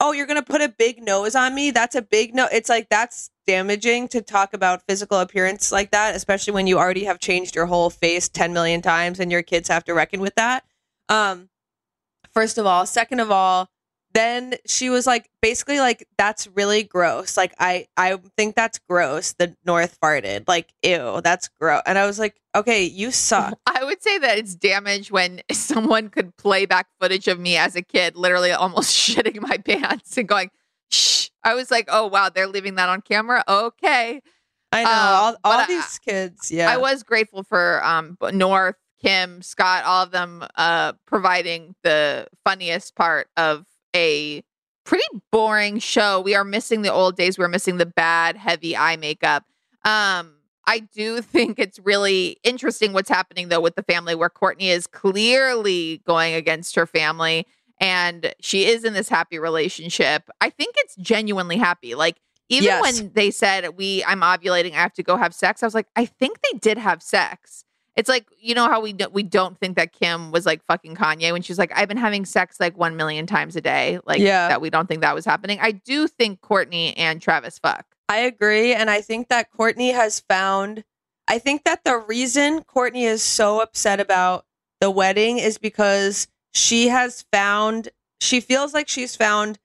"Oh, 0.00 0.10
you're 0.10 0.26
gonna 0.26 0.42
put 0.42 0.60
a 0.60 0.68
big 0.68 1.00
nose 1.00 1.36
on 1.36 1.54
me." 1.54 1.70
That's 1.70 1.94
a 1.94 2.02
big 2.02 2.34
no. 2.34 2.48
It's 2.50 2.68
like 2.68 2.88
that's 2.88 3.30
damaging 3.46 4.08
to 4.08 4.22
talk 4.22 4.54
about 4.54 4.82
physical 4.88 5.18
appearance 5.18 5.70
like 5.72 5.90
that, 5.90 6.14
especially 6.14 6.52
when 6.52 6.66
you 6.66 6.78
already 6.78 7.04
have 7.04 7.18
changed 7.18 7.54
your 7.54 7.66
whole 7.66 7.90
face 7.90 8.28
ten 8.28 8.52
million 8.52 8.82
times 8.82 9.20
and 9.20 9.30
your 9.30 9.42
kids 9.42 9.68
have 9.68 9.84
to 9.84 9.94
reckon 9.94 10.20
with 10.20 10.34
that. 10.36 10.64
Um, 11.08 11.48
first 12.32 12.58
of 12.58 12.66
all, 12.66 12.86
second 12.86 13.20
of 13.20 13.30
all, 13.30 13.70
then 14.14 14.54
she 14.64 14.90
was 14.90 15.06
like 15.06 15.28
basically 15.42 15.80
like 15.80 16.06
that's 16.16 16.46
really 16.46 16.82
gross. 16.84 17.36
Like 17.36 17.52
i 17.58 17.86
i 17.96 18.16
think 18.36 18.54
that's 18.54 18.78
gross 18.88 19.32
the 19.32 19.54
north 19.66 19.98
farted. 20.00 20.44
Like 20.48 20.72
ew 20.82 21.20
that's 21.22 21.48
gross 21.48 21.82
and 21.84 21.98
i 21.98 22.06
was 22.06 22.18
like 22.18 22.40
okay 22.54 22.84
you 22.84 23.10
suck. 23.10 23.58
I 23.66 23.84
would 23.84 24.02
say 24.02 24.18
that 24.18 24.38
it's 24.38 24.54
damage 24.54 25.10
when 25.10 25.42
someone 25.52 26.08
could 26.08 26.36
play 26.36 26.64
back 26.64 26.86
footage 27.00 27.28
of 27.28 27.38
me 27.38 27.56
as 27.56 27.76
a 27.76 27.82
kid, 27.82 28.16
literally 28.16 28.52
almost 28.52 28.96
shitting 28.96 29.40
my 29.40 29.58
pants 29.58 30.16
and 30.16 30.28
going, 30.28 30.50
shh. 30.90 31.28
I 31.42 31.54
was 31.54 31.70
like, 31.70 31.88
oh, 31.90 32.06
wow, 32.06 32.28
they're 32.30 32.46
leaving 32.48 32.76
that 32.76 32.88
on 32.88 33.00
camera. 33.02 33.44
Okay. 33.48 34.20
i 34.72 34.82
know 34.82 34.90
Um, 34.90 34.96
all, 34.96 35.36
all 35.44 35.58
I- 35.60 35.66
these 35.66 35.98
kids 35.98 36.50
yeah 36.50 36.70
I 36.70 36.76
was 36.78 37.02
grateful 37.02 37.42
for 37.42 37.84
um 37.84 38.16
North, 38.32 38.76
Kim, 39.02 39.42
Scott, 39.42 39.84
all 39.84 40.02
of 40.04 40.10
them 40.10 40.44
uh 40.56 40.92
providing 41.06 41.74
the 41.82 42.26
funniest 42.44 42.94
part 42.96 43.28
of 43.36 43.66
a 43.94 44.42
pretty 44.84 45.04
boring 45.30 45.78
show. 45.78 46.20
We 46.20 46.34
are 46.34 46.44
missing 46.44 46.82
the 46.82 46.92
old 46.92 47.16
days. 47.16 47.38
We're 47.38 47.48
missing 47.48 47.76
the 47.78 47.86
bad, 47.86 48.36
heavy 48.36 48.76
eye 48.76 48.96
makeup. 48.96 49.44
Um, 49.84 50.34
I 50.66 50.80
do 50.94 51.20
think 51.34 51.58
it's 51.58 51.78
really 51.78 52.38
interesting 52.42 52.92
what's 52.92 53.08
happening 53.08 53.48
though 53.48 53.60
with 53.60 53.76
the 53.76 53.82
family 53.82 54.14
where 54.14 54.30
Kourtney 54.30 54.68
is 54.70 54.86
clearly 54.86 56.02
going 56.06 56.34
against 56.34 56.74
her 56.76 56.86
family 56.86 57.46
and 57.84 58.34
she 58.40 58.64
is 58.66 58.82
in 58.84 58.94
this 58.94 59.08
happy 59.10 59.38
relationship. 59.38 60.30
I 60.40 60.48
think 60.50 60.74
it's 60.78 60.96
genuinely 60.96 61.56
happy. 61.58 61.94
Like 61.94 62.16
even 62.48 62.64
Yes. 62.64 62.82
when 62.82 63.12
they 63.14 63.30
said 63.30 63.76
we 63.76 64.02
I'm 64.04 64.20
ovulating, 64.20 64.72
I 64.72 64.76
have 64.76 64.94
to 64.94 65.02
go 65.02 65.16
have 65.16 65.34
sex, 65.34 65.62
I 65.62 65.66
was 65.66 65.74
like, 65.74 65.86
I 65.94 66.06
think 66.06 66.38
they 66.40 66.58
did 66.58 66.78
have 66.78 67.02
sex. 67.02 67.64
It's 67.96 68.08
like 68.08 68.26
you 68.40 68.54
know 68.54 68.68
how 68.68 68.80
we 68.80 68.92
do, 68.92 69.06
we 69.12 69.22
don't 69.22 69.58
think 69.60 69.76
that 69.76 69.92
Kim 69.92 70.30
was 70.32 70.46
like 70.46 70.64
fucking 70.64 70.96
Kanye 70.96 71.30
when 71.32 71.42
she's 71.42 71.58
like 71.58 71.72
I've 71.76 71.88
been 71.88 71.96
having 71.96 72.24
sex 72.24 72.58
like 72.58 72.76
one 72.78 72.96
million 72.96 73.26
times 73.26 73.54
a 73.54 73.60
day, 73.60 74.00
like 74.06 74.18
Yeah. 74.20 74.48
that 74.48 74.60
we 74.60 74.70
don't 74.70 74.88
think 74.88 75.02
that 75.02 75.14
was 75.14 75.24
happening. 75.24 75.58
I 75.60 75.72
do 75.72 76.08
think 76.08 76.40
Kourtney 76.40 76.94
and 76.96 77.20
Travis 77.20 77.58
fuck. 77.58 77.84
I 78.08 78.18
agree. 78.18 78.74
And 78.74 78.90
I 78.90 79.00
think 79.00 79.28
that 79.28 79.48
Kourtney 79.52 79.94
has 79.94 80.20
found, 80.20 80.84
I 81.28 81.38
think 81.38 81.64
that 81.64 81.84
the 81.84 81.96
reason 81.96 82.62
Kourtney 82.64 83.04
is 83.04 83.22
so 83.22 83.60
upset 83.60 84.00
about 84.00 84.44
the 84.80 84.90
wedding 84.90 85.38
is 85.38 85.56
because 85.56 86.26
she 86.54 86.88
has 86.88 87.24
found, 87.32 87.90
she 88.20 88.40
feels 88.40 88.72
like 88.72 88.88
she's 88.88 89.16
found 89.16 89.58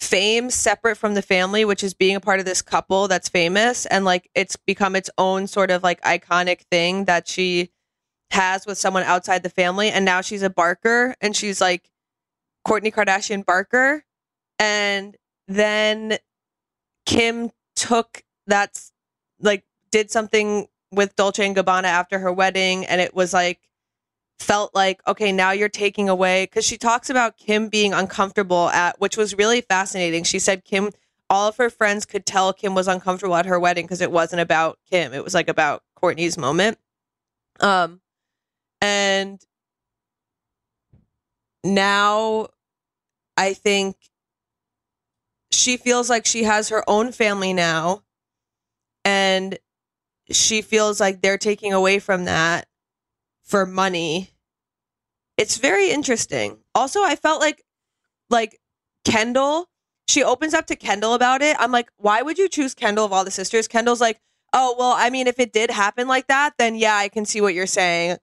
fame 0.00 0.48
separate 0.50 0.96
from 0.96 1.14
the 1.14 1.22
family, 1.22 1.64
which 1.64 1.82
is 1.82 1.92
being 1.94 2.16
a 2.16 2.20
part 2.20 2.38
of 2.38 2.46
this 2.46 2.62
couple 2.62 3.08
that's 3.08 3.28
famous. 3.28 3.84
And 3.86 4.04
like 4.04 4.30
it's 4.34 4.56
become 4.56 4.94
its 4.94 5.10
own 5.18 5.46
sort 5.46 5.70
of 5.70 5.82
like 5.82 6.00
iconic 6.02 6.60
thing 6.70 7.04
that 7.06 7.26
she 7.26 7.70
has 8.30 8.66
with 8.66 8.78
someone 8.78 9.02
outside 9.02 9.42
the 9.42 9.50
family. 9.50 9.90
And 9.90 10.04
now 10.04 10.20
she's 10.20 10.42
a 10.42 10.50
Barker 10.50 11.14
and 11.20 11.34
she's 11.34 11.60
like 11.60 11.90
Kourtney 12.66 12.92
Kardashian 12.92 13.44
Barker. 13.44 14.04
And 14.58 15.16
then 15.48 16.18
Kim 17.06 17.50
took 17.74 18.22
that 18.46 18.80
like 19.40 19.64
did 19.90 20.10
something 20.10 20.68
with 20.92 21.16
Dolce 21.16 21.44
and 21.44 21.56
Gabbana 21.56 21.84
after 21.84 22.18
her 22.18 22.32
wedding 22.32 22.86
and 22.86 23.00
it 23.00 23.14
was 23.14 23.32
like 23.32 23.67
felt 24.38 24.74
like 24.74 25.00
okay 25.06 25.32
now 25.32 25.50
you're 25.50 25.68
taking 25.68 26.08
away 26.08 26.46
cuz 26.46 26.64
she 26.64 26.78
talks 26.78 27.10
about 27.10 27.36
Kim 27.36 27.68
being 27.68 27.92
uncomfortable 27.92 28.68
at 28.70 28.98
which 29.00 29.16
was 29.16 29.36
really 29.36 29.60
fascinating. 29.60 30.24
She 30.24 30.38
said 30.38 30.64
Kim 30.64 30.90
all 31.30 31.48
of 31.48 31.56
her 31.58 31.70
friends 31.70 32.06
could 32.06 32.24
tell 32.24 32.52
Kim 32.52 32.74
was 32.74 32.88
uncomfortable 32.88 33.36
at 33.36 33.46
her 33.46 33.58
wedding 33.60 33.84
because 33.84 34.00
it 34.00 34.10
wasn't 34.10 34.40
about 34.40 34.78
Kim. 34.90 35.12
It 35.12 35.24
was 35.24 35.34
like 35.34 35.48
about 35.48 35.82
Kourtney's 36.00 36.38
moment. 36.38 36.78
Um 37.60 38.00
and 38.80 39.44
now 41.64 42.48
I 43.36 43.54
think 43.54 43.96
she 45.50 45.76
feels 45.76 46.08
like 46.08 46.26
she 46.26 46.44
has 46.44 46.68
her 46.68 46.88
own 46.88 47.12
family 47.12 47.52
now 47.52 48.02
and 49.04 49.58
she 50.30 50.62
feels 50.62 51.00
like 51.00 51.22
they're 51.22 51.38
taking 51.38 51.72
away 51.72 51.98
from 51.98 52.26
that 52.26 52.67
for 53.48 53.66
money. 53.66 54.30
It's 55.36 55.56
very 55.56 55.90
interesting. 55.90 56.58
Also 56.74 57.02
i 57.02 57.16
felt 57.16 57.40
like 57.40 57.64
like 58.30 58.60
kendall 59.04 59.66
she 60.06 60.22
opens 60.22 60.54
up 60.54 60.66
to 60.66 60.76
kendall 60.76 61.14
about 61.14 61.42
it. 61.42 61.56
I'm 61.58 61.72
like 61.72 61.88
why 61.96 62.22
would 62.22 62.38
you 62.38 62.48
choose 62.48 62.74
kendall 62.74 63.04
of 63.04 63.12
all 63.12 63.24
the 63.24 63.30
sisters? 63.30 63.66
Kendall's 63.66 64.00
like 64.00 64.20
oh 64.52 64.76
well 64.78 64.94
i 64.96 65.10
mean 65.10 65.26
if 65.26 65.38
it 65.40 65.52
did 65.52 65.70
happen 65.70 66.08
like 66.08 66.26
that 66.28 66.54
then 66.58 66.74
yeah 66.76 66.96
i 66.96 67.08
can 67.08 67.24
see 67.24 67.40
what 67.40 67.54
you're 67.54 67.66
saying. 67.66 68.18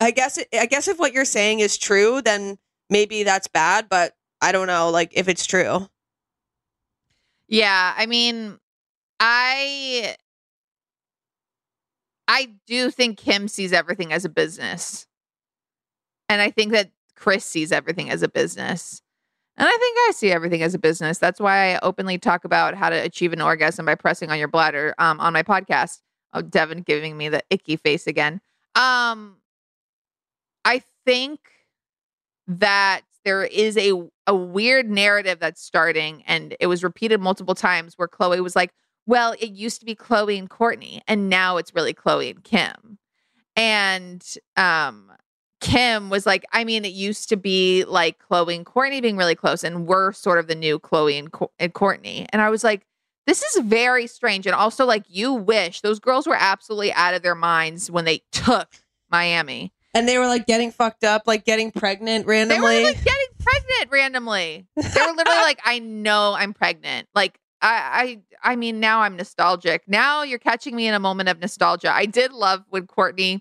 I 0.00 0.10
guess 0.12 0.38
i 0.58 0.66
guess 0.66 0.88
if 0.88 0.98
what 0.98 1.12
you're 1.12 1.24
saying 1.24 1.60
is 1.60 1.76
true 1.76 2.22
then 2.22 2.58
maybe 2.90 3.22
that's 3.24 3.48
bad 3.48 3.88
but 3.88 4.14
i 4.40 4.52
don't 4.52 4.66
know 4.68 4.90
like 4.90 5.12
if 5.14 5.28
it's 5.28 5.46
true. 5.46 5.88
Yeah, 7.48 7.92
I 7.98 8.06
mean, 8.06 8.58
I 9.20 10.16
I 12.32 12.48
do 12.66 12.90
think 12.90 13.18
Kim 13.18 13.46
sees 13.46 13.74
everything 13.74 14.10
as 14.10 14.24
a 14.24 14.30
business. 14.30 15.06
And 16.30 16.40
I 16.40 16.50
think 16.50 16.72
that 16.72 16.90
Kris 17.14 17.44
sees 17.44 17.70
everything 17.70 18.08
as 18.08 18.22
a 18.22 18.28
business. 18.28 19.02
And 19.58 19.68
I 19.68 19.70
think 19.70 19.98
I 20.08 20.12
see 20.14 20.32
everything 20.32 20.62
as 20.62 20.72
a 20.72 20.78
business. 20.78 21.18
That's 21.18 21.38
why 21.38 21.74
I 21.74 21.78
openly 21.82 22.16
talk 22.16 22.46
about 22.46 22.74
how 22.74 22.88
to 22.88 22.96
achieve 22.96 23.34
an 23.34 23.42
orgasm 23.42 23.84
by 23.84 23.96
pressing 23.96 24.30
on 24.30 24.38
your 24.38 24.48
bladder 24.48 24.94
um, 24.96 25.20
on 25.20 25.34
my 25.34 25.42
podcast. 25.42 26.00
Oh, 26.32 26.40
Devin 26.40 26.80
giving 26.80 27.18
me 27.18 27.28
the 27.28 27.42
icky 27.50 27.76
face 27.76 28.06
again. 28.06 28.40
Um, 28.76 29.36
I 30.64 30.82
think 31.04 31.38
that 32.48 33.02
there 33.26 33.44
is 33.44 33.76
a 33.76 33.92
a 34.26 34.34
weird 34.34 34.88
narrative 34.88 35.38
that's 35.38 35.62
starting, 35.62 36.22
and 36.26 36.56
it 36.60 36.66
was 36.66 36.82
repeated 36.82 37.20
multiple 37.20 37.54
times 37.54 37.98
where 37.98 38.08
Khloe 38.08 38.42
was 38.42 38.56
like, 38.56 38.72
"Well, 39.06 39.34
it 39.40 39.50
used 39.50 39.80
to 39.80 39.86
be 39.86 39.94
Khloe 39.94 40.38
and 40.38 40.48
Kourtney, 40.50 41.00
and 41.08 41.28
now 41.28 41.56
it's 41.56 41.74
really 41.74 41.94
Khloe 41.94 42.30
and 42.30 42.42
Kim." 42.44 42.98
And 43.56 44.24
um, 44.56 45.12
Kim 45.60 46.10
was 46.10 46.26
like, 46.26 46.44
"I 46.52 46.64
mean, 46.64 46.84
it 46.84 46.92
used 46.92 47.28
to 47.30 47.36
be 47.36 47.84
like 47.84 48.18
Khloe 48.18 48.54
and 48.54 48.66
Kourtney 48.66 49.02
being 49.02 49.16
really 49.16 49.34
close, 49.34 49.62
and 49.64 49.86
we're 49.86 50.12
sort 50.12 50.38
of 50.38 50.46
the 50.46 50.54
new 50.54 50.78
Khloe 50.78 51.18
and, 51.18 51.32
Co- 51.32 51.52
and 51.58 51.72
Kourtney." 51.72 52.26
And 52.32 52.42
I 52.42 52.50
was 52.50 52.64
like. 52.64 52.86
This 53.24 53.40
is 53.44 53.62
very 53.64 54.08
strange. 54.08 54.46
And 54.46 54.54
also, 54.56 54.84
like, 54.84 55.04
you 55.06 55.32
wish 55.32 55.80
those 55.80 56.00
girls 56.00 56.26
were 56.26 56.36
absolutely 56.36 56.92
out 56.92 57.14
of 57.14 57.22
their 57.22 57.36
minds 57.36 57.88
when 57.88 58.04
they 58.04 58.24
took 58.32 58.68
Miami. 59.12 59.72
and 59.94 60.08
they 60.08 60.18
were 60.18 60.26
like 60.26 60.44
getting 60.44 60.72
fucked 60.72 61.04
up 61.04 61.22
like 61.26 61.44
getting 61.44 61.70
pregnant 61.70 62.26
They 62.26 62.32
randomly 62.32 62.78
were 62.78 62.82
like 62.82 63.04
getting 63.04 63.26
pregnant 63.38 63.92
randomly. 63.92 64.66
They 64.74 65.00
were 65.06 65.12
literally 65.12 65.38
like, 65.42 65.60
I 65.64 65.78
know 65.78 66.34
I'm 66.36 66.52
pregnant. 66.52 67.06
Like 67.14 67.38
I 67.62 68.20
I 68.42 68.52
I 68.52 68.56
mean 68.56 68.80
now 68.80 69.00
I'm 69.00 69.16
nostalgic. 69.16 69.84
Now 69.86 70.22
you're 70.22 70.38
catching 70.38 70.76
me 70.76 70.86
in 70.86 70.94
a 70.94 70.98
moment 70.98 71.28
of 71.28 71.40
nostalgia. 71.40 71.92
I 71.92 72.06
did 72.06 72.32
love 72.32 72.64
when 72.68 72.86
Kourtney 72.86 73.40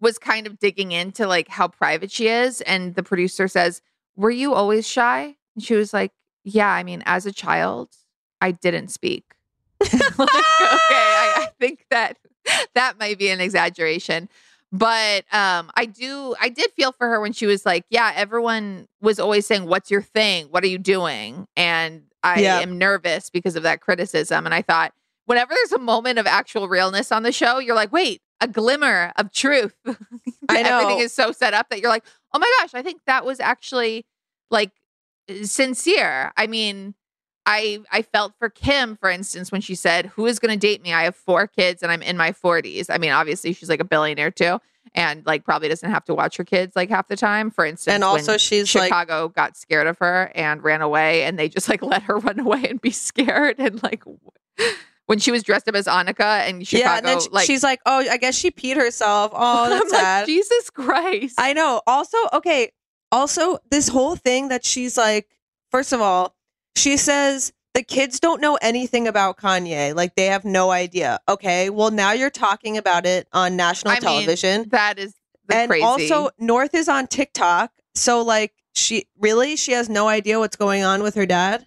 was 0.00 0.18
kind 0.18 0.46
of 0.46 0.58
digging 0.58 0.92
into 0.92 1.26
like 1.26 1.48
how 1.48 1.68
private 1.68 2.10
she 2.10 2.28
is 2.28 2.60
and 2.62 2.94
the 2.94 3.02
producer 3.02 3.48
says, 3.48 3.82
"Were 4.16 4.30
you 4.30 4.54
always 4.54 4.86
shy?" 4.86 5.36
And 5.54 5.64
she 5.64 5.74
was 5.74 5.92
like, 5.92 6.12
"Yeah, 6.44 6.70
I 6.70 6.82
mean 6.84 7.02
as 7.06 7.26
a 7.26 7.32
child, 7.32 7.90
I 8.40 8.52
didn't 8.52 8.88
speak." 8.88 9.24
like, 9.80 9.92
okay, 9.92 10.20
I, 10.20 11.32
I 11.36 11.48
think 11.60 11.86
that 11.90 12.18
that 12.74 12.98
might 12.98 13.18
be 13.18 13.28
an 13.28 13.40
exaggeration 13.40 14.28
but 14.72 15.24
um 15.32 15.70
i 15.76 15.86
do 15.86 16.34
i 16.40 16.48
did 16.48 16.70
feel 16.72 16.92
for 16.92 17.08
her 17.08 17.20
when 17.20 17.32
she 17.32 17.46
was 17.46 17.64
like 17.64 17.84
yeah 17.88 18.12
everyone 18.16 18.88
was 19.00 19.20
always 19.20 19.46
saying 19.46 19.66
what's 19.66 19.90
your 19.90 20.02
thing 20.02 20.46
what 20.46 20.64
are 20.64 20.68
you 20.68 20.78
doing 20.78 21.46
and 21.56 22.02
i 22.26 22.40
Yeah. 22.40 22.58
am 22.60 22.76
nervous 22.78 23.30
because 23.30 23.56
of 23.56 23.62
that 23.62 23.80
criticism 23.80 24.44
and 24.46 24.54
i 24.54 24.62
thought 24.62 24.92
whenever 25.26 25.52
there's 25.54 25.72
a 25.72 25.78
moment 25.78 26.18
of 26.18 26.26
actual 26.26 26.68
realness 26.68 27.10
on 27.12 27.22
the 27.22 27.32
show 27.32 27.58
you're 27.58 27.74
like 27.76 27.92
wait 27.92 28.20
a 28.40 28.48
glimmer 28.48 29.12
of 29.16 29.32
truth 29.32 29.74
I 30.48 30.62
know. 30.62 30.78
everything 30.80 30.98
is 31.00 31.12
so 31.12 31.32
set 31.32 31.54
up 31.54 31.68
that 31.70 31.80
you're 31.80 31.90
like 31.90 32.04
oh 32.34 32.38
my 32.38 32.50
gosh 32.60 32.74
i 32.74 32.82
think 32.82 33.00
that 33.06 33.24
was 33.24 33.40
actually 33.40 34.04
like 34.50 34.72
sincere 35.42 36.32
i 36.36 36.46
mean 36.46 36.94
I 37.48 37.78
I 37.92 38.02
felt 38.02 38.32
for 38.40 38.48
Kim, 38.50 38.96
for 38.96 39.08
instance, 39.08 39.52
when 39.52 39.60
she 39.60 39.76
said, 39.76 40.06
"Who 40.06 40.26
is 40.26 40.40
going 40.40 40.50
to 40.52 40.58
date 40.58 40.82
me? 40.82 40.92
I 40.92 41.04
have 41.04 41.14
four 41.14 41.46
kids 41.46 41.80
and 41.80 41.92
I'm 41.92 42.02
in 42.02 42.16
my 42.16 42.32
40s." 42.32 42.86
I 42.90 42.98
mean, 42.98 43.12
obviously 43.12 43.52
she's 43.52 43.68
like 43.68 43.78
a 43.78 43.84
billionaire 43.84 44.32
too, 44.32 44.58
and 44.94 45.24
like 45.26 45.44
probably 45.44 45.68
doesn't 45.68 45.90
have 45.90 46.04
to 46.06 46.14
watch 46.14 46.36
her 46.36 46.44
kids 46.44 46.76
like 46.76 46.88
half 46.88 47.08
the 47.08 47.16
time. 47.16 47.50
For 47.50 47.64
instance, 47.64 47.94
and 47.94 48.04
also 48.04 48.32
when 48.32 48.38
she's 48.38 48.74
like 48.74 48.84
Chicago 48.84 49.28
got 49.28 49.56
scared 49.56 49.86
of 49.86 49.98
her 49.98 50.30
and 50.34 50.62
ran 50.62 50.82
away, 50.82 51.24
and 51.24 51.38
they 51.38 51.48
just 51.48 51.68
like 51.68 51.82
let 51.82 52.02
her 52.04 52.18
run 52.18 52.40
away 52.40 52.66
and 52.68 52.80
be 52.80 52.90
scared. 52.90 53.56
And 53.58 53.82
like 53.82 54.04
when 55.06 55.18
she 55.18 55.30
was 55.30 55.42
dressed 55.42 55.68
up 55.68 55.74
as 55.74 55.86
Annika 55.86 56.48
and 56.48 56.66
Chicago, 56.66 56.88
yeah 56.88 56.96
and 56.98 57.06
then 57.06 57.20
sh- 57.20 57.28
like 57.30 57.46
she's 57.46 57.62
like 57.62 57.80
oh 57.86 57.98
i 57.98 58.16
guess 58.16 58.34
she 58.34 58.50
peed 58.50 58.76
herself 58.76 59.30
oh 59.34 59.68
that's 59.70 59.84
I'm 59.84 59.90
like, 59.90 60.00
sad 60.00 60.26
Jesus 60.26 60.70
Christ. 60.70 61.36
I 61.38 61.52
know. 61.52 61.80
Also, 61.86 62.18
okay. 62.32 62.70
Also, 63.12 63.58
this 63.70 63.88
whole 63.88 64.16
thing 64.16 64.48
that 64.48 64.64
she's 64.64 64.96
like, 64.96 65.28
first 65.70 65.92
of 65.92 66.00
all, 66.00 66.34
she 66.74 66.96
says 66.96 67.52
the 67.76 67.82
kids 67.82 68.18
don't 68.18 68.40
know 68.40 68.58
anything 68.62 69.06
about 69.06 69.36
Kanye. 69.36 69.94
Like 69.94 70.14
they 70.16 70.26
have 70.26 70.46
no 70.46 70.70
idea. 70.70 71.20
Okay. 71.28 71.68
Well, 71.68 71.90
now 71.90 72.12
you're 72.12 72.30
talking 72.30 72.78
about 72.78 73.04
it 73.04 73.28
on 73.34 73.54
national 73.54 73.92
I 73.92 73.94
mean, 73.96 74.00
television. 74.00 74.68
that 74.70 74.98
is 74.98 75.14
and 75.50 75.68
crazy. 75.68 75.84
also, 75.84 76.30
North 76.38 76.74
is 76.74 76.88
on 76.88 77.06
TikTok. 77.06 77.70
So, 77.94 78.22
like, 78.22 78.52
she 78.74 79.06
really 79.18 79.56
she 79.56 79.72
has 79.72 79.90
no 79.90 80.08
idea 80.08 80.38
what's 80.38 80.56
going 80.56 80.84
on 80.84 81.02
with 81.02 81.14
her 81.16 81.26
dad. 81.26 81.66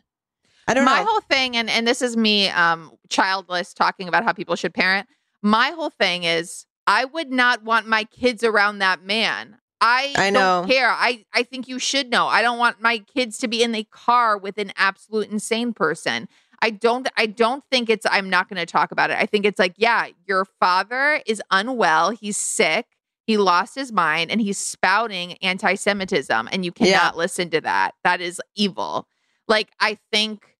I 0.67 0.73
don't 0.73 0.85
know. 0.85 0.91
my 0.91 0.99
know. 0.99 1.05
whole 1.05 1.21
thing 1.21 1.55
and 1.55 1.69
and 1.69 1.87
this 1.87 2.01
is 2.01 2.17
me 2.17 2.49
um 2.49 2.91
childless 3.09 3.73
talking 3.73 4.07
about 4.07 4.23
how 4.23 4.33
people 4.33 4.55
should 4.55 4.73
parent 4.73 5.07
my 5.41 5.71
whole 5.71 5.89
thing 5.89 6.25
is 6.25 6.67
i 6.85 7.05
would 7.05 7.31
not 7.31 7.63
want 7.63 7.87
my 7.87 8.03
kids 8.03 8.43
around 8.43 8.77
that 8.77 9.01
man 9.01 9.57
i 9.81 10.13
I 10.17 10.31
don't 10.31 10.33
know. 10.33 10.65
care 10.67 10.89
i 10.91 11.23
i 11.33 11.43
think 11.43 11.67
you 11.67 11.79
should 11.79 12.09
know 12.09 12.27
i 12.27 12.41
don't 12.41 12.57
want 12.59 12.81
my 12.81 12.99
kids 12.99 13.37
to 13.39 13.47
be 13.47 13.63
in 13.63 13.71
the 13.71 13.83
car 13.85 14.37
with 14.37 14.57
an 14.57 14.71
absolute 14.75 15.29
insane 15.29 15.73
person 15.73 16.27
i 16.61 16.69
don't 16.69 17.07
i 17.17 17.25
don't 17.25 17.63
think 17.71 17.89
it's 17.89 18.05
i'm 18.09 18.29
not 18.29 18.49
going 18.49 18.57
to 18.59 18.65
talk 18.65 18.91
about 18.91 19.09
it 19.09 19.17
i 19.19 19.25
think 19.25 19.45
it's 19.45 19.59
like 19.59 19.73
yeah 19.77 20.07
your 20.27 20.45
father 20.59 21.21
is 21.25 21.41
unwell 21.51 22.09
he's 22.11 22.37
sick 22.37 22.85
he 23.25 23.37
lost 23.37 23.75
his 23.75 23.91
mind 23.91 24.31
and 24.31 24.41
he's 24.41 24.57
spouting 24.57 25.33
anti-semitism 25.43 26.49
and 26.51 26.65
you 26.65 26.71
cannot 26.71 26.89
Yeah. 26.89 27.11
listen 27.15 27.49
to 27.51 27.61
that 27.61 27.93
that 28.03 28.21
is 28.21 28.41
evil 28.55 29.07
like 29.47 29.69
i 29.79 29.97
think 30.11 30.55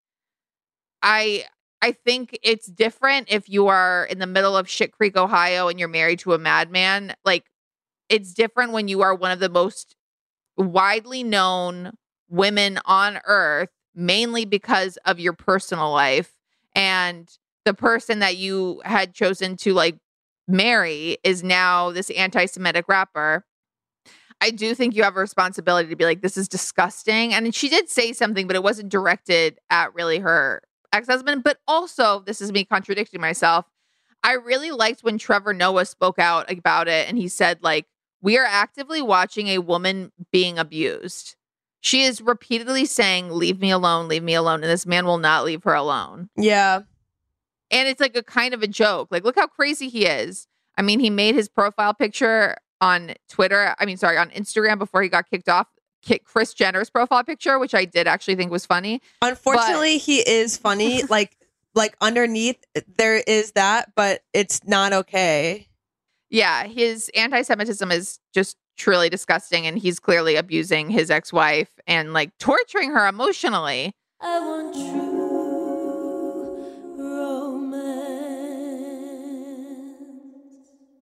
I 1.02 1.46
I 1.82 1.94
think 1.94 2.38
it's 2.44 2.68
different 2.68 3.28
if 3.32 3.48
you 3.48 3.68
are 3.68 4.06
in 4.06 4.20
the 4.20 4.28
middle 4.28 4.58
of 4.58 4.68
Shit 4.70 4.92
Creek, 4.92 5.16
Ohio, 5.16 5.70
and 5.70 5.80
you're 5.80 5.88
married 5.88 6.20
to 6.20 6.34
a 6.34 6.38
madman. 6.38 7.16
Like 7.24 7.46
it's 8.10 8.34
different 8.34 8.72
when 8.72 8.88
you 8.88 9.01
are 9.01 9.16
one 9.16 9.32
of 9.32 9.39
the 9.39 9.50
most 9.50 9.96
widely 10.58 11.24
known 11.24 11.94
women 12.30 12.80
on 12.86 13.20
earth, 13.25 13.70
mainly 13.96 14.46
because 14.46 14.98
of 15.06 15.20
your 15.20 15.34
personal 15.34 15.92
life. 15.92 16.34
And 16.75 17.30
the 17.66 17.74
person 17.74 18.20
that 18.20 18.38
you 18.38 18.82
had 18.86 19.13
chosen 19.13 19.58
to 19.58 19.74
like 19.74 19.98
marry 20.48 21.18
is 21.24 21.44
now 21.44 21.92
this 21.92 22.10
anti 22.12 22.46
Semitic 22.46 22.88
rapper. 22.88 23.46
I 24.42 24.51
do 24.51 24.74
think 24.74 24.96
you 24.96 25.04
have 25.04 25.18
a 25.18 25.20
responsibility 25.20 25.89
to 25.89 25.96
be 25.96 26.06
like, 26.06 26.22
this 26.22 26.38
is 26.38 26.48
disgusting. 26.48 27.34
And 27.34 27.54
she 27.54 27.68
did 27.68 27.89
say 27.89 28.13
something, 28.13 28.48
but 28.48 28.56
it 28.56 28.63
wasn't 28.63 28.89
directed 28.89 29.60
at 29.70 29.94
really 29.94 30.20
her 30.20 30.62
ex 30.94 31.08
husband. 31.08 31.44
But 31.44 31.58
also, 31.68 32.22
this 32.25 32.39
is 32.39 32.51
me 32.51 32.63
contradicting 32.63 33.20
myself. 33.20 33.66
I 34.24 34.34
really 34.34 34.72
liked 34.72 35.04
when 35.04 35.18
Trevor 35.18 35.54
Noah 35.54 35.86
spoke 35.86 36.20
out 36.20 36.51
about 36.51 36.88
it 36.88 37.08
and 37.08 37.18
he 37.18 37.28
said, 37.28 37.60
like, 37.62 37.86
we 38.22 38.38
are 38.38 38.46
actively 38.46 39.02
watching 39.02 39.48
a 39.48 39.60
woman 39.60 40.12
being 40.32 40.58
abused. 40.60 41.36
She 41.82 42.04
is 42.04 42.22
repeatedly 42.22 42.86
saying, 42.86 43.30
Leave 43.32 43.60
me 43.60 43.72
alone, 43.72 44.08
leave 44.08 44.24
me 44.24 44.34
alone. 44.34 44.64
And 44.64 44.72
this 44.72 44.86
man 44.86 45.06
will 45.06 45.18
not 45.18 45.46
leave 45.46 45.64
her 45.64 45.74
alone. 45.74 46.30
yeah. 46.36 46.82
And 47.72 47.88
it's 47.88 48.02
like 48.02 48.18
a 48.18 48.24
kind 48.24 48.56
of 48.56 48.64
a 48.64 48.68
joke. 48.68 49.10
Like, 49.12 49.24
look 49.24 49.36
how 49.36 49.46
crazy 49.46 49.90
he 49.90 50.08
is. 50.08 50.48
I 50.76 50.82
mean, 50.82 51.00
he 51.00 51.12
made 51.12 51.36
his 51.36 51.48
profile 51.48 51.94
picture 51.94 52.58
on 52.82 53.14
Twitter. 53.30 53.76
I 53.78 53.86
mean, 53.86 53.96
sorry, 53.98 54.18
on 54.18 54.32
Instagram 54.32 54.80
before 54.80 55.04
he 55.04 55.10
got 55.10 55.30
kicked 55.30 55.50
off. 55.50 55.68
Kris 56.24 56.56
Jenner's 56.56 56.90
profile 56.90 57.24
picture, 57.24 57.60
which 57.60 57.76
I 57.76 57.86
did 57.86 58.08
actually 58.08 58.36
think 58.36 58.52
was 58.52 58.66
funny. 58.66 59.02
Unfortunately, 59.22 60.00
he 60.00 60.18
is 60.28 60.58
funny. 60.58 61.04
like 61.10 61.38
like 61.76 61.96
underneath 62.02 62.58
there 62.98 63.18
is 63.28 63.52
that, 63.52 63.92
but 63.96 64.24
it's 64.34 64.66
not 64.66 64.94
okay. 64.94 65.68
Yeah, 66.29 66.65
his 66.67 67.09
anti 67.15 67.41
Semitism 67.41 67.91
is 67.91 68.19
just 68.33 68.55
truly 68.79 69.09
disgusting. 69.09 69.67
And 69.67 69.77
he's 69.77 70.00
clearly 70.00 70.36
abusing 70.36 70.89
his 70.89 71.12
ex 71.12 71.31
wife 71.31 71.69
and 71.86 72.13
like 72.13 72.36
torturing 72.39 72.91
her 72.91 73.07
emotionally. 73.07 73.91
I 74.21 74.39
want 74.39 74.74
true 74.74 75.19
romance. 76.98 77.89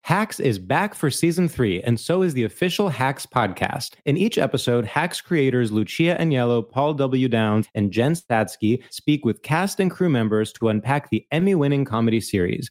Hacks 0.02 0.40
is 0.40 0.58
back 0.58 0.94
for 0.94 1.10
season 1.10 1.48
three, 1.48 1.82
and 1.82 2.00
so 2.00 2.22
is 2.22 2.32
the 2.34 2.44
official 2.44 2.88
Hacks 2.88 3.26
podcast. 3.26 3.92
In 4.06 4.16
each 4.16 4.38
episode, 4.38 4.86
Hacks 4.86 5.20
creators 5.20 5.70
Lucia 5.70 6.16
Aniello, 6.18 6.68
Paul 6.68 6.94
W. 6.94 7.28
Downs, 7.28 7.66
and 7.74 7.92
Jen 7.92 8.14
Statsky 8.14 8.82
speak 8.90 9.24
with 9.24 9.42
cast 9.42 9.80
and 9.80 9.90
crew 9.90 10.08
members 10.08 10.52
to 10.54 10.68
unpack 10.68 11.10
the 11.10 11.26
Emmy 11.30 11.54
winning 11.54 11.84
comedy 11.84 12.20
series. 12.20 12.70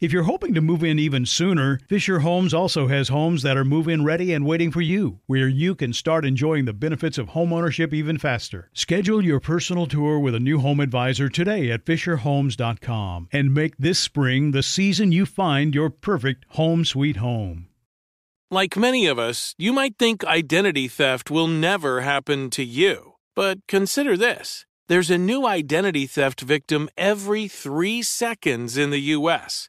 If 0.00 0.14
you're 0.14 0.22
hoping 0.22 0.54
to 0.54 0.62
move 0.62 0.82
in 0.82 0.98
even 0.98 1.26
sooner, 1.26 1.78
Fisher 1.86 2.20
Homes 2.20 2.54
also 2.54 2.86
has 2.86 3.10
homes 3.10 3.42
that 3.42 3.58
are 3.58 3.66
move 3.66 3.86
in 3.86 4.02
ready 4.02 4.32
and 4.32 4.46
waiting 4.46 4.70
for 4.70 4.80
you, 4.80 5.20
where 5.26 5.46
you 5.46 5.74
can 5.74 5.92
start 5.92 6.24
enjoying 6.24 6.64
the 6.64 6.72
benefits 6.72 7.18
of 7.18 7.28
homeownership 7.28 7.92
even 7.92 8.16
faster. 8.16 8.70
Schedule 8.72 9.22
your 9.22 9.40
personal 9.40 9.84
tour 9.84 10.18
with 10.18 10.34
a 10.34 10.40
new 10.40 10.58
home 10.58 10.80
advisor 10.80 11.28
today 11.28 11.70
at 11.70 11.84
FisherHomes.com 11.84 13.28
and 13.30 13.52
make 13.52 13.76
this 13.76 13.98
spring 13.98 14.52
the 14.52 14.62
season 14.62 15.12
you 15.12 15.26
find 15.26 15.74
your 15.74 15.90
perfect 15.90 16.46
home 16.52 16.86
sweet 16.86 17.16
home. 17.16 17.68
Like 18.50 18.78
many 18.78 19.06
of 19.06 19.18
us, 19.18 19.54
you 19.58 19.70
might 19.74 19.98
think 19.98 20.24
identity 20.24 20.88
theft 20.88 21.30
will 21.30 21.46
never 21.46 22.00
happen 22.00 22.48
to 22.50 22.64
you. 22.64 23.16
But 23.36 23.58
consider 23.68 24.16
this 24.16 24.64
there's 24.88 25.10
a 25.10 25.18
new 25.18 25.46
identity 25.46 26.06
theft 26.06 26.40
victim 26.40 26.88
every 26.96 27.48
three 27.48 28.02
seconds 28.02 28.78
in 28.78 28.88
the 28.88 29.12
U.S. 29.18 29.68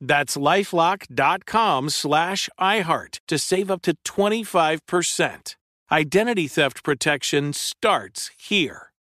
That's 0.00 0.36
lifelock.com 0.36 1.90
slash 1.90 2.48
iHeart 2.60 3.20
to 3.28 3.38
save 3.38 3.70
up 3.70 3.82
to 3.82 3.94
25%. 4.04 5.54
Identity 5.90 6.48
theft 6.48 6.82
protection 6.82 7.52
starts 7.52 8.30
here. 8.38 8.92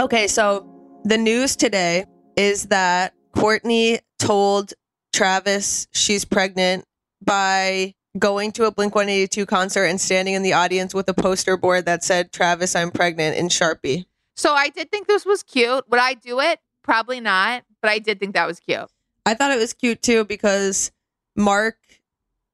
Okay, 0.00 0.26
so 0.26 0.68
the 1.04 1.16
news 1.16 1.56
today 1.56 2.04
is 2.36 2.66
that 2.66 3.14
Kourtney 3.34 4.00
told 4.18 4.74
Travis 5.12 5.86
she's 5.92 6.24
pregnant 6.24 6.84
by 7.24 7.94
going 8.18 8.52
to 8.52 8.64
a 8.64 8.70
Blink 8.70 8.94
182 8.94 9.46
concert 9.46 9.84
and 9.84 10.00
standing 10.00 10.34
in 10.34 10.42
the 10.42 10.52
audience 10.52 10.94
with 10.94 11.08
a 11.08 11.14
poster 11.14 11.56
board 11.56 11.86
that 11.86 12.04
said, 12.04 12.32
Travis, 12.32 12.76
I'm 12.76 12.90
pregnant 12.90 13.36
in 13.36 13.48
Sharpie. 13.48 14.04
So 14.36 14.52
I 14.52 14.68
did 14.68 14.90
think 14.90 15.06
this 15.06 15.24
was 15.24 15.42
cute. 15.42 15.84
Would 15.88 16.00
I 16.00 16.14
do 16.14 16.40
it? 16.40 16.58
Probably 16.82 17.20
not, 17.20 17.62
but 17.84 17.90
I 17.92 17.98
did 17.98 18.18
think 18.18 18.32
that 18.32 18.46
was 18.46 18.60
cute. 18.60 18.88
I 19.26 19.34
thought 19.34 19.52
it 19.52 19.58
was 19.58 19.74
cute 19.74 20.00
too 20.00 20.24
because 20.24 20.90
Mark, 21.36 21.76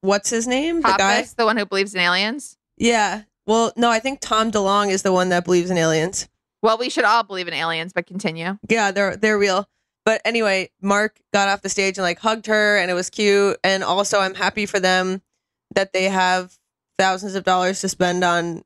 what's 0.00 0.28
his 0.28 0.48
name? 0.48 0.80
The 0.80 0.94
guy? 0.98 1.24
The 1.36 1.44
one 1.44 1.56
who 1.56 1.64
believes 1.66 1.94
in 1.94 2.00
aliens. 2.00 2.56
Yeah. 2.76 3.22
Well, 3.46 3.72
no, 3.76 3.90
I 3.90 4.00
think 4.00 4.18
Tom 4.20 4.50
DeLonge 4.50 4.90
is 4.90 5.02
the 5.02 5.12
one 5.12 5.28
that 5.28 5.44
believes 5.44 5.70
in 5.70 5.78
aliens. 5.78 6.28
Well, 6.62 6.78
we 6.78 6.90
should 6.90 7.04
all 7.04 7.22
believe 7.22 7.46
in 7.46 7.54
aliens, 7.54 7.92
but 7.92 8.06
continue. 8.08 8.58
Yeah, 8.68 8.90
they're 8.90 9.16
they're 9.16 9.38
real. 9.38 9.68
But 10.04 10.20
anyway, 10.24 10.70
Mark 10.82 11.16
got 11.32 11.46
off 11.48 11.62
the 11.62 11.68
stage 11.68 11.96
and 11.96 12.02
like 12.02 12.18
hugged 12.18 12.46
her, 12.46 12.76
and 12.78 12.90
it 12.90 12.94
was 12.94 13.08
cute. 13.08 13.56
And 13.62 13.84
also, 13.84 14.18
I'm 14.18 14.34
happy 14.34 14.66
for 14.66 14.80
them 14.80 15.22
that 15.76 15.92
they 15.92 16.04
have 16.04 16.58
thousands 16.98 17.36
of 17.36 17.44
dollars 17.44 17.80
to 17.82 17.88
spend 17.88 18.24
on 18.24 18.62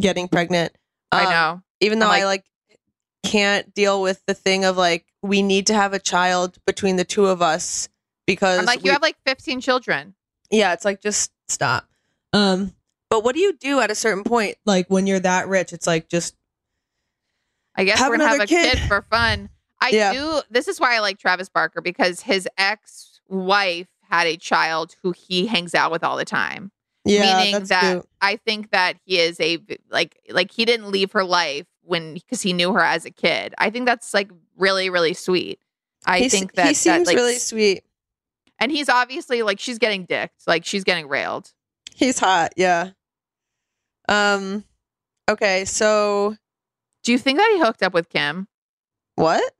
getting 0.00 0.26
pregnant. 0.26 0.74
I 1.12 1.24
Um, 1.24 1.30
know. 1.30 1.62
even 1.80 2.00
though 2.00 2.08
I'm 2.10 2.22
I 2.22 2.24
like 2.24 2.44
can't 3.24 3.72
deal 3.74 4.00
with 4.02 4.22
the 4.26 4.34
thing 4.34 4.64
of 4.64 4.76
like 4.76 5.04
we 5.28 5.42
need 5.42 5.66
to 5.68 5.74
have 5.74 5.92
a 5.92 5.98
child 5.98 6.56
between 6.66 6.96
the 6.96 7.04
two 7.04 7.26
of 7.26 7.42
us 7.42 7.88
because 8.26 8.58
I'm 8.60 8.64
like, 8.66 8.82
we- 8.82 8.86
you 8.88 8.92
have 8.92 9.02
like 9.02 9.16
15 9.26 9.60
children. 9.60 10.14
yeah, 10.50 10.72
it's 10.72 10.84
like 10.84 11.00
just 11.02 11.32
stop. 11.48 11.88
Um, 12.32 12.74
but 13.10 13.22
what 13.24 13.34
do 13.34 13.40
you 13.40 13.52
do 13.54 13.80
at 13.80 13.90
a 13.90 13.94
certain 13.94 14.24
point? 14.24 14.56
Like 14.64 14.86
when 14.88 15.06
you're 15.06 15.20
that 15.20 15.48
rich, 15.48 15.72
it's 15.72 15.86
like 15.86 16.08
just 16.08 16.34
I 17.74 17.84
guess 17.84 18.00
we're 18.00 18.16
gonna 18.16 18.28
have 18.28 18.40
a 18.40 18.46
kid. 18.46 18.78
kid. 18.78 18.88
for 18.88 19.02
fun. 19.02 19.50
I 19.80 19.90
Yeah. 19.90 20.12
do. 20.12 20.40
This 20.50 20.68
is 20.68 20.80
why 20.80 20.96
I 20.96 21.00
like 21.00 21.18
Travis 21.18 21.48
Barker 21.48 21.80
because 21.80 22.20
his 22.22 22.48
ex 22.56 23.20
wife 23.28 23.88
had 24.08 24.26
a 24.26 24.36
child 24.36 24.96
who 25.02 25.12
he 25.12 25.46
hangs 25.46 25.74
out 25.74 25.90
with 25.92 26.02
all 26.02 26.16
the 26.16 26.24
time. 26.24 26.70
yeah, 27.04 27.36
Meaning 27.44 27.64
that 27.66 27.92
cute. 27.92 28.08
I 28.20 28.36
think 28.36 28.70
that 28.70 28.96
he 29.04 29.18
is 29.20 29.38
a 29.40 29.58
like 29.90 30.18
like 30.30 30.50
he 30.52 30.64
didn't 30.64 30.90
leave 30.90 31.12
her 31.12 31.22
life 31.24 31.66
when 31.86 32.14
because 32.14 32.42
he 32.42 32.52
knew 32.52 32.72
her 32.72 32.80
as 32.82 33.04
a 33.04 33.10
kid. 33.10 33.54
I 33.58 33.70
think 33.70 33.86
that's 33.86 34.12
like 34.12 34.30
really 34.56 34.90
really 34.90 35.14
sweet. 35.14 35.60
I 36.04 36.18
He 36.20 36.24
s- 36.26 36.32
think 36.32 36.52
that 36.54 36.62
he 36.66 36.68
that, 36.72 36.76
seems 36.76 37.06
like, 37.06 37.16
really 37.16 37.38
sweet. 37.38 37.82
and 38.60 38.70
he's 38.70 38.88
obviously 38.88 39.42
like 39.42 39.58
she's 39.60 39.78
getting 39.78 40.04
dicked, 40.04 40.42
like 40.46 40.64
she's 40.64 40.84
getting 40.84 41.08
railed. 41.08 41.52
He's 41.94 42.18
hot. 42.18 42.52
Yeah. 42.56 42.90
Um. 44.08 44.64
Okay, 45.28 45.64
so 45.64 46.36
Do 47.02 47.12
you 47.12 47.18
think 47.18 47.38
that 47.38 47.50
he 47.54 47.60
hooked 47.60 47.82
up 47.82 47.94
with 47.94 48.08
Kim? 48.08 48.46
what? 49.16 49.52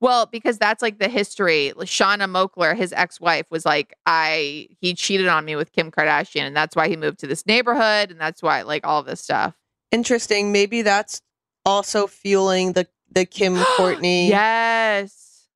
Well, 0.00 0.26
because 0.26 0.58
that's 0.58 0.82
like 0.82 0.98
the 0.98 1.08
history. 1.08 1.72
Shanna 1.84 2.28
Moakler, 2.28 2.76
his 2.76 2.92
ex-wife, 2.92 3.46
was 3.50 3.64
like, 3.64 3.94
I 4.04 4.68
he 4.80 4.92
cheated 4.94 5.28
on 5.28 5.44
me 5.46 5.56
with 5.56 5.72
Kim 5.72 5.90
Kardashian, 5.90 6.42
and 6.42 6.54
that's 6.54 6.76
why 6.76 6.88
he 6.88 6.96
moved 6.96 7.20
to 7.20 7.26
this 7.26 7.46
neighborhood, 7.46 8.10
and 8.10 8.20
that's 8.20 8.42
why 8.42 8.62
like 8.62 8.86
all 8.86 9.02
this 9.02 9.20
stuff. 9.22 9.54
Interesting. 9.90 10.52
Maybe 10.52 10.82
that's 10.82 11.22
also 11.64 12.06
fueling 12.06 12.72
the 12.72 12.86
the 13.10 13.24
Kim 13.24 13.56
Kourtney. 13.76 14.28
Yes. 14.28 15.48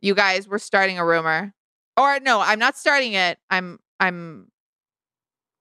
You 0.00 0.14
guys, 0.14 0.48
we're 0.48 0.58
starting 0.58 0.98
a 0.98 1.06
rumor. 1.06 1.54
Or 1.96 2.18
no, 2.20 2.40
I'm 2.40 2.58
not 2.58 2.76
starting 2.76 3.12
it. 3.14 3.38
I'm 3.50 3.78
I'm 4.00 4.48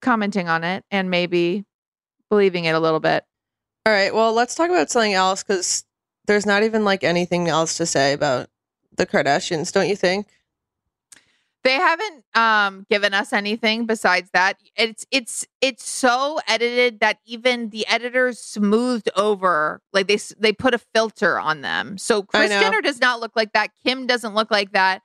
commenting 0.01 0.49
on 0.49 0.63
it 0.63 0.83
and 0.91 1.09
maybe 1.09 1.65
believing 2.29 2.65
it 2.65 2.75
a 2.75 2.79
little 2.79 2.99
bit. 2.99 3.23
All 3.85 3.93
right. 3.93 4.13
Well, 4.13 4.33
let's 4.33 4.55
talk 4.55 4.69
about 4.69 4.89
something 4.89 5.13
else 5.13 5.43
because 5.43 5.83
there's 6.27 6.45
not 6.45 6.63
even 6.63 6.85
like 6.85 7.03
anything 7.03 7.47
else 7.47 7.77
to 7.77 7.85
say 7.85 8.13
about 8.13 8.49
the 8.95 9.05
Kardashians, 9.05 9.71
don't 9.71 9.89
you 9.89 9.95
think? 9.95 10.27
They 11.63 11.73
haven't 11.73 12.25
um 12.33 12.85
given 12.89 13.13
us 13.13 13.33
anything 13.33 13.85
besides 13.85 14.29
that. 14.33 14.57
It's 14.75 15.05
it's 15.11 15.45
it's 15.61 15.87
so 15.87 16.39
edited 16.47 16.99
that 17.01 17.19
even 17.25 17.69
the 17.69 17.85
editors 17.87 18.39
smoothed 18.39 19.09
over 19.15 19.81
like 19.93 20.07
they 20.07 20.17
they 20.39 20.53
put 20.53 20.73
a 20.73 20.79
filter 20.79 21.39
on 21.39 21.61
them. 21.61 21.97
So 21.97 22.25
I 22.33 22.47
Kris. 22.47 22.49
Jenner 22.49 22.81
does 22.81 22.99
not 22.99 23.19
look 23.19 23.35
like 23.35 23.53
that. 23.53 23.69
Kim 23.83 24.07
doesn't 24.07 24.33
look 24.33 24.49
like 24.49 24.71
that. 24.71 25.03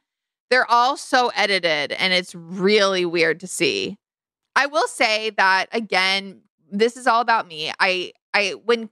They're 0.48 0.70
all 0.70 0.96
so 0.96 1.30
edited 1.34 1.92
and 1.92 2.12
it's 2.12 2.34
really 2.34 3.04
weird 3.04 3.40
to 3.40 3.46
see. 3.46 3.98
I 4.54 4.66
will 4.66 4.88
say 4.88 5.30
that 5.30 5.66
again, 5.72 6.40
this 6.70 6.96
is 6.96 7.06
all 7.06 7.20
about 7.20 7.46
me. 7.46 7.72
I 7.78 8.12
I 8.32 8.54
when 8.64 8.88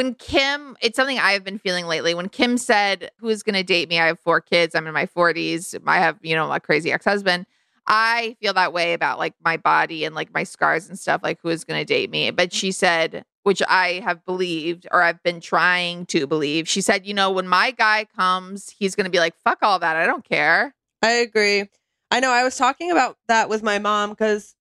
when 0.00 0.14
Kim, 0.14 0.78
it's 0.80 0.96
something 0.96 1.18
I've 1.18 1.44
been 1.44 1.58
feeling 1.58 1.84
lately. 1.84 2.14
When 2.14 2.30
Kim 2.30 2.56
said, 2.56 3.10
Who's 3.18 3.42
going 3.42 3.54
to 3.54 3.62
date 3.62 3.90
me? 3.90 4.00
I 4.00 4.06
have 4.06 4.18
four 4.18 4.40
kids. 4.40 4.74
I'm 4.74 4.86
in 4.86 4.94
my 4.94 5.04
40s. 5.04 5.78
I 5.86 5.98
have, 5.98 6.16
you 6.22 6.34
know, 6.34 6.50
a 6.50 6.58
crazy 6.58 6.90
ex 6.90 7.04
husband. 7.04 7.44
I 7.86 8.34
feel 8.40 8.54
that 8.54 8.72
way 8.72 8.94
about 8.94 9.18
like 9.18 9.34
my 9.44 9.58
body 9.58 10.06
and 10.06 10.14
like 10.14 10.32
my 10.32 10.42
scars 10.42 10.88
and 10.88 10.98
stuff, 10.98 11.20
like 11.22 11.38
who 11.42 11.50
is 11.50 11.64
going 11.64 11.78
to 11.78 11.84
date 11.84 12.08
me. 12.08 12.30
But 12.30 12.50
she 12.50 12.72
said, 12.72 13.26
which 13.42 13.60
I 13.68 14.00
have 14.02 14.24
believed 14.24 14.86
or 14.90 15.02
I've 15.02 15.22
been 15.22 15.38
trying 15.38 16.06
to 16.06 16.26
believe, 16.26 16.66
she 16.66 16.80
said, 16.80 17.04
You 17.04 17.12
know, 17.12 17.30
when 17.30 17.46
my 17.46 17.70
guy 17.70 18.06
comes, 18.16 18.70
he's 18.70 18.94
going 18.94 19.04
to 19.04 19.10
be 19.10 19.18
like, 19.18 19.34
Fuck 19.44 19.58
all 19.60 19.80
that. 19.80 19.96
I 19.96 20.06
don't 20.06 20.24
care. 20.24 20.74
I 21.02 21.10
agree. 21.10 21.68
I 22.10 22.20
know. 22.20 22.30
I 22.30 22.42
was 22.42 22.56
talking 22.56 22.90
about 22.90 23.18
that 23.28 23.50
with 23.50 23.62
my 23.62 23.78
mom 23.78 24.08
because 24.10 24.54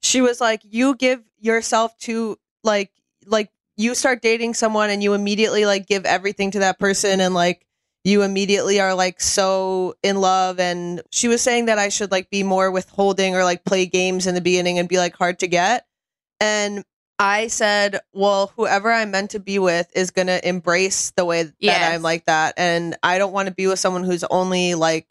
she 0.00 0.20
was 0.20 0.40
like, 0.40 0.60
"You 0.62 0.94
give 0.94 1.24
yourself 1.40 1.98
to 2.02 2.38
like, 2.62 2.92
like 3.26 3.50
you 3.76 3.94
start 3.94 4.22
dating 4.22 4.54
someone 4.54 4.90
and 4.90 5.02
you 5.02 5.14
immediately 5.14 5.66
like 5.66 5.86
give 5.86 6.04
everything 6.04 6.50
to 6.52 6.60
that 6.60 6.78
person 6.78 7.20
and 7.20 7.34
like 7.34 7.66
you 8.04 8.22
immediately 8.22 8.80
are 8.80 8.94
like 8.94 9.20
so 9.20 9.94
in 10.02 10.20
love." 10.20 10.60
And 10.60 11.02
she 11.10 11.28
was 11.28 11.42
saying 11.42 11.66
that 11.66 11.78
I 11.78 11.88
should 11.88 12.10
like 12.10 12.30
be 12.30 12.42
more 12.42 12.70
withholding 12.70 13.34
or 13.34 13.44
like 13.44 13.64
play 13.64 13.86
games 13.86 14.26
in 14.26 14.34
the 14.34 14.40
beginning 14.40 14.78
and 14.78 14.88
be 14.88 14.98
like 14.98 15.14
hard 15.16 15.38
to 15.40 15.46
get. 15.48 15.86
And 16.40 16.84
I 17.18 17.46
said, 17.48 18.00
"Well, 18.12 18.52
whoever 18.56 18.92
I'm 18.92 19.10
meant 19.10 19.30
to 19.30 19.40
be 19.40 19.58
with 19.58 19.88
is 19.94 20.10
gonna 20.10 20.40
embrace 20.44 21.12
the 21.16 21.24
way 21.24 21.44
that 21.44 21.54
Yes. 21.60 21.94
I'm 21.94 22.02
like 22.02 22.26
that, 22.26 22.54
and 22.58 22.96
I 23.02 23.18
don't 23.18 23.32
want 23.32 23.48
to 23.48 23.54
be 23.54 23.66
with 23.66 23.78
someone 23.78 24.04
who's 24.04 24.24
only 24.24 24.74
like." 24.74 25.06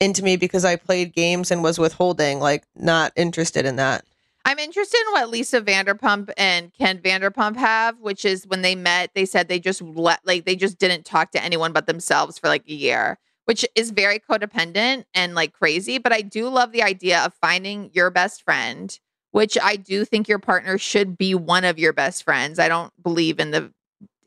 into 0.00 0.24
me 0.24 0.36
because 0.36 0.64
I 0.64 0.76
played 0.76 1.14
games 1.14 1.50
and 1.50 1.62
was 1.62 1.78
withholding, 1.78 2.40
like 2.40 2.64
not 2.74 3.12
interested 3.16 3.64
in 3.64 3.76
that. 3.76 4.04
I'm 4.44 4.58
interested 4.58 5.00
in 5.06 5.12
what 5.12 5.30
Lisa 5.30 5.62
Vanderpump 5.62 6.30
and 6.36 6.72
Ken 6.74 6.98
Vanderpump 6.98 7.56
have, 7.56 7.98
which 8.00 8.24
is 8.24 8.46
when 8.46 8.62
they 8.62 8.74
met, 8.74 9.10
they 9.14 9.24
said 9.24 9.48
they 9.48 9.58
just 9.58 9.80
let 9.80 10.20
like 10.24 10.44
they 10.44 10.54
just 10.54 10.78
didn't 10.78 11.04
talk 11.04 11.30
to 11.30 11.42
anyone 11.42 11.72
but 11.72 11.86
themselves 11.86 12.38
for 12.38 12.48
like 12.48 12.68
a 12.68 12.74
year, 12.74 13.18
which 13.46 13.64
is 13.74 13.90
very 13.90 14.18
codependent 14.18 15.04
and 15.14 15.34
like 15.34 15.54
crazy. 15.54 15.96
But 15.98 16.12
I 16.12 16.20
do 16.20 16.48
love 16.48 16.72
the 16.72 16.82
idea 16.82 17.24
of 17.24 17.32
finding 17.40 17.90
your 17.94 18.10
best 18.10 18.42
friend, 18.42 18.98
which 19.30 19.56
I 19.62 19.76
do 19.76 20.04
think 20.04 20.28
your 20.28 20.38
partner 20.38 20.76
should 20.76 21.16
be 21.16 21.34
one 21.34 21.64
of 21.64 21.78
your 21.78 21.94
best 21.94 22.22
friends. 22.22 22.58
I 22.58 22.68
don't 22.68 22.92
believe 23.02 23.40
in 23.40 23.50
the 23.50 23.72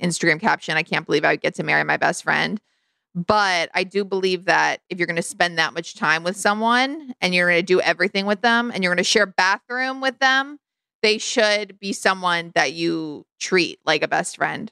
Instagram 0.01 0.39
caption. 0.39 0.77
I 0.77 0.84
can't 0.84 1.06
believe 1.06 1.25
I 1.25 1.34
would 1.34 1.41
get 1.41 1.56
to 1.56 1.63
marry 1.63 1.84
my 1.84 1.97
best 1.97 2.23
friend. 2.23 2.60
But 3.17 3.71
I 3.73 3.84
do 3.84 4.06
believe 4.06 4.45
that 4.45 4.82
if 4.89 4.99
you're 4.99 5.08
going 5.08 5.15
to 5.15 5.23
spend 5.23 5.58
that 5.58 5.73
much 5.73 5.95
time 5.95 6.23
with 6.23 6.38
someone 6.38 7.15
and 7.19 7.34
you're 7.34 7.49
going 7.49 7.60
to 7.60 7.65
do 7.65 7.82
everything 7.82 8.27
with 8.27 8.41
them 8.41 8.69
and 8.71 8.84
you're 8.84 8.91
going 8.93 9.03
to 9.03 9.03
share 9.03 9.25
bathroom 9.25 10.01
with 10.01 10.19
them, 10.19 10.60
they 11.01 11.17
should 11.17 11.80
be 11.80 11.93
someone 11.93 12.51
that 12.53 12.73
you 12.73 13.25
treat 13.39 13.80
like 13.88 14.03
a 14.03 14.08
best 14.08 14.38
friend. 14.38 14.71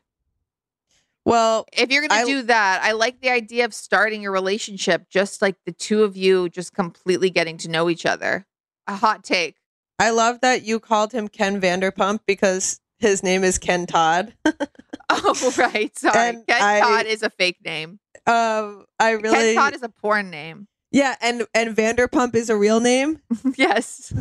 Well, 1.25 1.65
If 1.73 1.89
you're 1.89 2.07
going 2.07 2.21
to 2.23 2.31
do 2.31 2.41
that, 2.43 2.81
I 2.83 2.91
like 2.91 3.19
the 3.19 3.31
idea 3.31 3.65
of 3.65 3.73
starting 3.73 4.21
your 4.21 4.31
relationship 4.31 5.09
just 5.09 5.41
like 5.41 5.55
the 5.65 5.71
two 5.71 6.03
of 6.03 6.15
you 6.15 6.47
just 6.49 6.71
completely 6.71 7.31
getting 7.31 7.57
to 7.57 7.67
know 7.67 7.89
each 7.89 8.05
other. 8.05 8.45
A 8.85 8.95
hot 8.95 9.23
take. 9.23 9.55
I 9.97 10.11
love 10.11 10.41
that 10.41 10.61
you 10.61 10.79
called 10.79 11.13
him 11.13 11.29
Ken 11.29 11.59
Vanderpump 11.59 12.19
because 12.27 12.79
his 12.99 13.23
name 13.23 13.43
is 13.43 13.57
Ken 13.57 13.87
Todd. 13.87 14.35
Oh, 15.09 15.53
right. 15.57 15.97
Sorry. 15.97 16.29
And 16.29 16.47
Ken 16.47 16.61
I- 16.61 16.79
Todd 16.79 17.05
is 17.05 17.21
a 17.23 17.29
fake 17.29 17.57
name. 17.63 17.99
Um, 18.27 18.85
I 18.99 19.11
really, 19.11 19.53
Ken 19.53 19.55
Todd 19.55 19.75
is 19.75 19.83
a 19.83 19.89
porn 19.89 20.29
name. 20.29 20.67
yeah, 20.91 21.15
and 21.21 21.45
and 21.53 21.75
Vanderpump 21.75 22.35
is 22.35 22.49
a 22.49 22.55
real 22.57 22.79
name. 22.79 23.19
yes. 23.55 24.11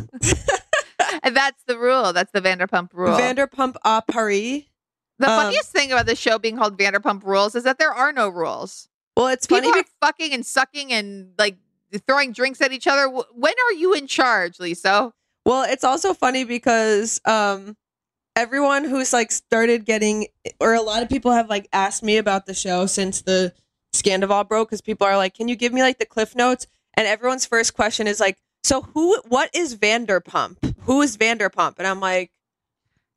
and 1.23 1.35
that's 1.35 1.63
the 1.65 1.77
rule. 1.77 2.13
That's 2.13 2.31
the 2.31 2.41
Vanderpump 2.41 2.89
rule. 2.93 3.17
Vanderpump 3.17 3.75
a 3.83 4.01
Paris. 4.01 4.63
the 5.19 5.29
um, 5.29 5.43
funniest 5.43 5.71
thing 5.71 5.91
about 5.91 6.05
the 6.05 6.15
show 6.15 6.37
being 6.37 6.57
called 6.57 6.77
Vanderpump 6.77 7.23
Rules 7.23 7.55
is 7.55 7.63
that 7.63 7.79
there 7.79 7.93
are 7.93 8.11
no 8.11 8.29
rules. 8.29 8.89
Well, 9.17 9.27
it's 9.27 9.47
People 9.47 9.69
funny. 9.71 9.81
are 9.81 9.85
fucking 10.01 10.33
and 10.33 10.45
sucking 10.45 10.91
and 10.91 11.31
like 11.37 11.57
throwing 12.05 12.31
drinks 12.31 12.61
at 12.61 12.71
each 12.71 12.87
other. 12.87 13.07
When 13.07 13.53
are 13.67 13.73
you 13.73 13.93
in 13.93 14.07
charge, 14.07 14.59
Lisa? 14.59 15.13
Well, 15.45 15.63
it's 15.63 15.83
also 15.83 16.13
funny 16.13 16.43
because 16.43 17.21
um 17.25 17.77
everyone 18.35 18.83
who's 18.83 19.13
like 19.13 19.31
started 19.31 19.85
getting 19.85 20.27
or 20.59 20.73
a 20.73 20.81
lot 20.81 21.01
of 21.01 21.09
people 21.09 21.31
have 21.31 21.49
like 21.49 21.67
asked 21.71 22.03
me 22.03 22.17
about 22.17 22.45
the 22.45 22.53
show 22.53 22.85
since 22.85 23.21
the 23.21 23.53
Scandoval 24.01 24.47
broke 24.47 24.69
because 24.69 24.81
people 24.81 25.07
are 25.07 25.17
like, 25.17 25.33
"Can 25.33 25.47
you 25.47 25.55
give 25.55 25.73
me 25.73 25.81
like 25.81 25.99
the 25.99 26.05
cliff 26.05 26.35
notes?" 26.35 26.67
And 26.95 27.07
everyone's 27.07 27.45
first 27.45 27.73
question 27.73 28.07
is 28.07 28.19
like, 28.19 28.37
"So 28.63 28.81
who 28.81 29.19
what 29.27 29.49
is 29.55 29.75
Vanderpump? 29.75 30.75
Who 30.81 31.01
is 31.01 31.17
Vanderpump?" 31.17 31.75
And 31.77 31.87
I'm 31.87 31.99
like, 31.99 32.31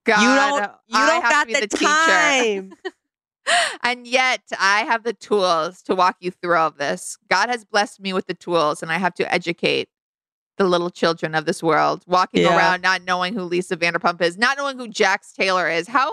God, 0.05 0.21
"You 0.23 0.29
don't 0.35 0.73
you 0.89 0.97
I 0.99 1.07
don't 1.07 1.23
have 1.23 1.31
got 1.33 1.41
to 1.49 1.55
be 1.55 1.61
the, 1.61 1.67
teacher. 1.69 1.85
time." 1.87 2.73
and 3.83 4.07
yet 4.07 4.43
I 4.59 4.81
have 4.81 5.05
the 5.05 5.13
tools 5.13 5.83
to 5.83 5.95
walk 5.95 6.17
you 6.21 6.31
through 6.31 6.57
all 6.57 6.69
of 6.69 6.79
this. 6.79 7.19
God 7.31 7.49
has 7.49 7.65
blessed 7.65 8.01
me 8.01 8.13
with 8.13 8.27
the 8.27 8.35
tools, 8.35 8.83
and 8.83 8.91
I 8.93 8.99
have 8.99 9.15
to 9.15 9.33
educate 9.33 9.89
the 10.59 10.65
little 10.65 10.91
children 10.91 11.35
of 11.37 11.45
this 11.45 11.63
world, 11.63 12.03
walking 12.07 12.43
Yeah. 12.43 12.57
around 12.57 12.83
not 12.83 13.03
knowing 13.03 13.33
who 13.35 13.43
Lisa 13.43 13.77
Vanderpump 13.77 14.21
is, 14.21 14.37
not 14.37 14.59
knowing 14.59 14.77
who 14.77 14.89
Jax 14.89 15.33
Taylor 15.33 15.71
is. 15.71 15.87
How 15.87 16.11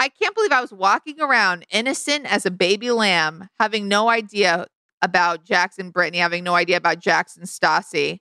I 0.00 0.08
can't 0.08 0.34
believe 0.34 0.50
I 0.50 0.62
was 0.62 0.72
walking 0.72 1.20
around 1.20 1.66
innocent 1.70 2.24
as 2.24 2.46
a 2.46 2.50
baby 2.50 2.90
lamb, 2.90 3.50
having 3.58 3.86
no 3.86 4.08
idea 4.08 4.66
about 5.02 5.44
Jackson 5.44 5.90
Brittany, 5.90 6.18
having 6.18 6.42
no 6.42 6.54
idea 6.54 6.78
about 6.78 7.00
Jackson 7.00 7.42
Stassi, 7.42 8.20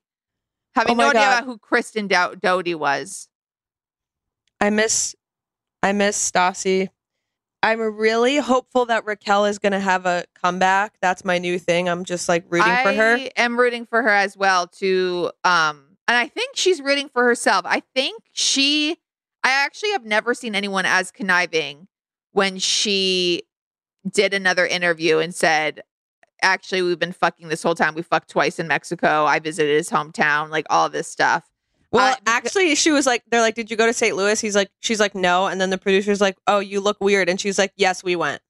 having 0.75 0.99
Oh 0.99 1.03
no 1.03 1.09
idea 1.11 1.21
about 1.21 1.45
who 1.45 1.57
Kristen 1.57 2.09
Dow- 2.09 2.35
Doute 2.35 2.77
was. 2.77 3.29
I 4.59 4.71
miss 4.71 5.15
I 5.81 5.93
miss 5.93 6.17
Stassi. 6.31 6.89
I'm 7.63 7.79
really 7.79 8.35
hopeful 8.35 8.85
that 8.87 9.05
Raquel 9.05 9.45
is 9.45 9.57
going 9.57 9.71
to 9.71 9.79
have 9.79 10.05
a 10.05 10.25
comeback. 10.35 10.95
That's 11.01 11.23
my 11.23 11.37
new 11.37 11.57
thing. 11.57 11.87
I'm 11.87 12.03
just 12.03 12.27
like 12.27 12.43
rooting 12.49 12.71
I 12.71 12.83
for 12.83 12.91
her. 12.91 13.15
I 13.15 13.29
am 13.37 13.57
rooting 13.57 13.85
for 13.85 14.01
her 14.01 14.09
as 14.09 14.35
well 14.35 14.67
to 14.79 15.31
um 15.45 15.95
and 16.09 16.17
I 16.17 16.27
think 16.27 16.57
she's 16.57 16.81
rooting 16.81 17.07
for 17.07 17.23
herself. 17.23 17.61
I 17.65 17.83
think 17.95 18.23
she 18.33 18.97
I 19.43 19.49
actually 19.51 19.91
have 19.91 20.05
never 20.05 20.33
seen 20.33 20.55
anyone 20.55 20.85
as 20.85 21.11
conniving 21.11 21.87
when 22.31 22.59
she 22.59 23.43
did 24.09 24.33
another 24.33 24.65
interview 24.65 25.19
and 25.19 25.33
said 25.33 25.81
actually 26.41 26.81
we've 26.81 26.99
been 26.99 27.11
fucking 27.11 27.49
this 27.49 27.63
whole 27.63 27.75
time. 27.75 27.95
We 27.95 28.01
fucked 28.01 28.29
twice 28.29 28.59
in 28.59 28.67
Mexico. 28.67 29.25
I 29.25 29.39
visited 29.39 29.75
his 29.75 29.89
hometown, 29.89 30.49
like 30.49 30.65
all 30.69 30.89
this 30.89 31.07
stuff. 31.07 31.49
Well, 31.91 32.13
Uh, 32.13 32.17
actually, 32.27 32.75
she 32.75 32.91
was 32.91 33.05
like, 33.07 33.23
they're 33.31 33.41
like, 33.41 33.55
did 33.55 33.71
you 33.71 33.77
go 33.77 33.85
to 33.87 33.93
St. 33.93 34.15
Louis? 34.15 34.39
He's 34.39 34.55
like, 34.55 34.69
she's 34.79 34.99
like, 34.99 35.15
no. 35.15 35.47
And 35.47 35.59
then 35.59 35.69
the 35.71 35.77
producer's 35.77 36.21
like, 36.21 36.37
oh, 36.45 36.59
you 36.59 36.81
look 36.81 36.97
weird. 37.01 37.29
And 37.29 37.41
she's 37.41 37.57
like, 37.57 37.73
yes, 37.77 38.03
we 38.03 38.15
went. 38.15 38.41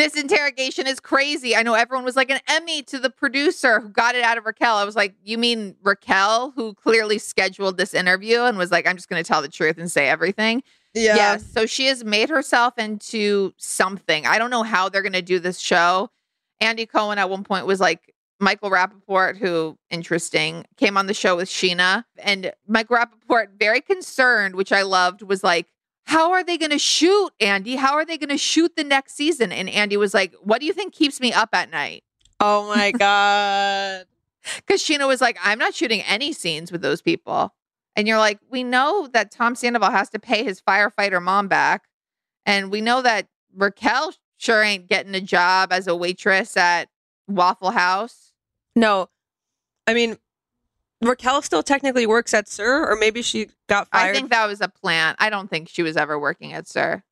This 0.00 0.16
interrogation 0.16 0.86
is 0.86 0.98
crazy. 0.98 1.54
I 1.54 1.62
know 1.62 1.74
everyone 1.74 2.06
was 2.06 2.16
like 2.16 2.30
an 2.30 2.40
Emmy 2.48 2.82
to 2.84 2.98
the 2.98 3.10
producer 3.10 3.80
who 3.80 3.90
got 3.90 4.14
it 4.14 4.24
out 4.24 4.38
of 4.38 4.46
Raquel. 4.46 4.76
I 4.76 4.84
was 4.84 4.96
like, 4.96 5.14
you 5.22 5.36
mean 5.36 5.76
Raquel, 5.82 6.52
who 6.56 6.72
clearly 6.72 7.18
scheduled 7.18 7.76
this 7.76 7.92
interview 7.92 8.40
and 8.40 8.56
was 8.56 8.70
like, 8.70 8.86
I'm 8.86 8.96
just 8.96 9.10
going 9.10 9.22
to 9.22 9.28
tell 9.28 9.42
the 9.42 9.48
truth 9.48 9.76
and 9.76 9.90
say 9.90 10.08
everything? 10.08 10.62
Yeah. 10.94 11.16
Yes. 11.16 11.44
So 11.44 11.66
she 11.66 11.84
has 11.84 12.02
made 12.02 12.30
herself 12.30 12.78
into 12.78 13.52
something. 13.58 14.26
I 14.26 14.38
don't 14.38 14.48
know 14.48 14.62
how 14.62 14.88
they're 14.88 15.02
going 15.02 15.12
to 15.12 15.20
do 15.20 15.38
this 15.38 15.58
show. 15.58 16.08
Andy 16.62 16.86
Cohen 16.86 17.18
at 17.18 17.28
one 17.28 17.44
point 17.44 17.66
was 17.66 17.78
like, 17.78 18.14
Michael 18.38 18.70
Rapaport, 18.70 19.36
who 19.36 19.76
interesting, 19.90 20.64
came 20.78 20.96
on 20.96 21.08
the 21.08 21.14
show 21.14 21.36
with 21.36 21.50
Scheana. 21.50 22.06
And 22.16 22.52
Michael 22.66 22.96
Rapaport, 22.96 23.48
very 23.58 23.82
concerned, 23.82 24.54
which 24.54 24.72
I 24.72 24.80
loved, 24.80 25.20
was 25.20 25.44
like, 25.44 25.66
How 26.10 26.32
are 26.32 26.42
they 26.42 26.58
going 26.58 26.72
to 26.72 26.78
shoot, 26.78 27.30
Andy? 27.38 27.76
How 27.76 27.94
are 27.94 28.04
they 28.04 28.18
going 28.18 28.30
to 28.30 28.36
shoot 28.36 28.74
the 28.74 28.82
next 28.82 29.14
season? 29.14 29.52
And 29.52 29.70
Andy 29.70 29.96
was 29.96 30.12
like, 30.12 30.34
What 30.42 30.58
do 30.58 30.66
you 30.66 30.72
think 30.72 30.92
keeps 30.92 31.20
me 31.20 31.32
up 31.32 31.50
at 31.52 31.70
night? 31.70 32.02
Oh 32.40 32.66
my 32.74 32.90
God. 32.98 34.06
Because 34.56 34.82
Scheana 34.82 35.06
was 35.06 35.20
like, 35.20 35.38
I'm 35.40 35.60
not 35.60 35.72
shooting 35.72 36.02
any 36.02 36.32
scenes 36.32 36.72
with 36.72 36.82
those 36.82 37.00
people. 37.00 37.54
And 37.94 38.08
you're 38.08 38.18
like, 38.18 38.40
we 38.50 38.64
know 38.64 39.08
that 39.12 39.30
Tom 39.30 39.54
Sandoval 39.54 39.92
has 39.92 40.10
to 40.10 40.18
pay 40.18 40.42
his 40.42 40.60
firefighter 40.60 41.22
mom 41.22 41.46
back. 41.46 41.84
And 42.44 42.72
we 42.72 42.80
know 42.80 43.02
that 43.02 43.28
Raquel 43.54 44.12
sure 44.36 44.64
ain't 44.64 44.88
getting 44.88 45.14
a 45.14 45.20
job 45.20 45.72
as 45.72 45.86
a 45.86 45.94
waitress 45.94 46.56
at 46.56 46.88
Waffle 47.28 47.70
House. 47.70 48.32
No. 48.74 49.08
I 49.86 49.94
mean, 49.94 50.16
Raquel 51.02 51.42
still 51.42 51.62
technically 51.62 52.06
works 52.06 52.34
at 52.34 52.48
SUR, 52.48 52.90
or 52.90 52.96
maybe 52.96 53.22
she 53.22 53.48
got 53.68 53.88
fired. 53.90 54.10
I 54.10 54.12
think 54.12 54.30
that 54.30 54.46
was 54.46 54.60
a 54.60 54.68
plan. 54.68 55.14
I 55.18 55.30
don't 55.30 55.48
think 55.48 55.68
she 55.68 55.82
was 55.82 55.96
ever 55.96 56.18
working 56.18 56.52
at 56.52 56.68
SUR. 56.68 57.02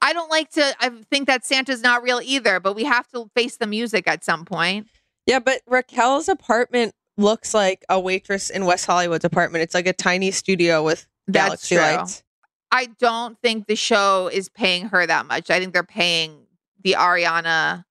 I 0.00 0.12
don't 0.14 0.30
like 0.30 0.50
to, 0.52 0.74
I 0.80 0.90
think 1.10 1.26
that 1.26 1.44
Santa's 1.44 1.82
not 1.82 2.02
real 2.02 2.20
either, 2.24 2.58
but 2.60 2.74
we 2.74 2.84
have 2.84 3.06
to 3.08 3.30
face 3.34 3.58
the 3.58 3.66
music 3.66 4.08
at 4.08 4.24
some 4.24 4.44
point. 4.46 4.86
yeah, 5.26 5.38
but 5.38 5.60
Raquel's 5.66 6.28
apartment 6.30 6.94
looks 7.18 7.52
like 7.52 7.84
a 7.90 8.00
waitress 8.00 8.48
in 8.48 8.64
West 8.64 8.86
Hollywood's 8.86 9.24
apartment. 9.26 9.62
It's 9.62 9.74
like 9.74 9.86
a 9.86 9.92
tiny 9.92 10.30
studio 10.30 10.82
with 10.82 11.06
That's 11.26 11.68
galaxy 11.68 11.74
true. 11.76 11.84
lights. 11.84 12.22
I 12.70 12.86
don't 12.98 13.38
think 13.42 13.66
the 13.66 13.76
show 13.76 14.30
is 14.32 14.48
paying 14.48 14.86
her 14.88 15.06
that 15.06 15.26
much. 15.26 15.50
I 15.50 15.60
think 15.60 15.74
they're 15.74 15.82
paying 15.82 16.46
the 16.82 16.96
Ariana, 16.98 17.84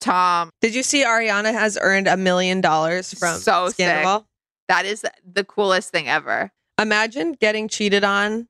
Tom, 0.00 0.50
Did 0.62 0.74
you 0.74 0.82
see 0.82 1.04
Ariana 1.04 1.52
has 1.52 1.76
earned 1.80 2.08
a 2.08 2.16
million 2.16 2.62
dollars 2.62 3.12
from 3.12 3.38
So. 3.38 3.68
Scandal? 3.68 4.26
That 4.68 4.86
is 4.86 5.04
the 5.30 5.44
coolest 5.44 5.90
thing 5.90 6.08
ever. 6.08 6.52
Imagine 6.80 7.32
getting 7.32 7.68
cheated 7.68 8.04
on 8.04 8.48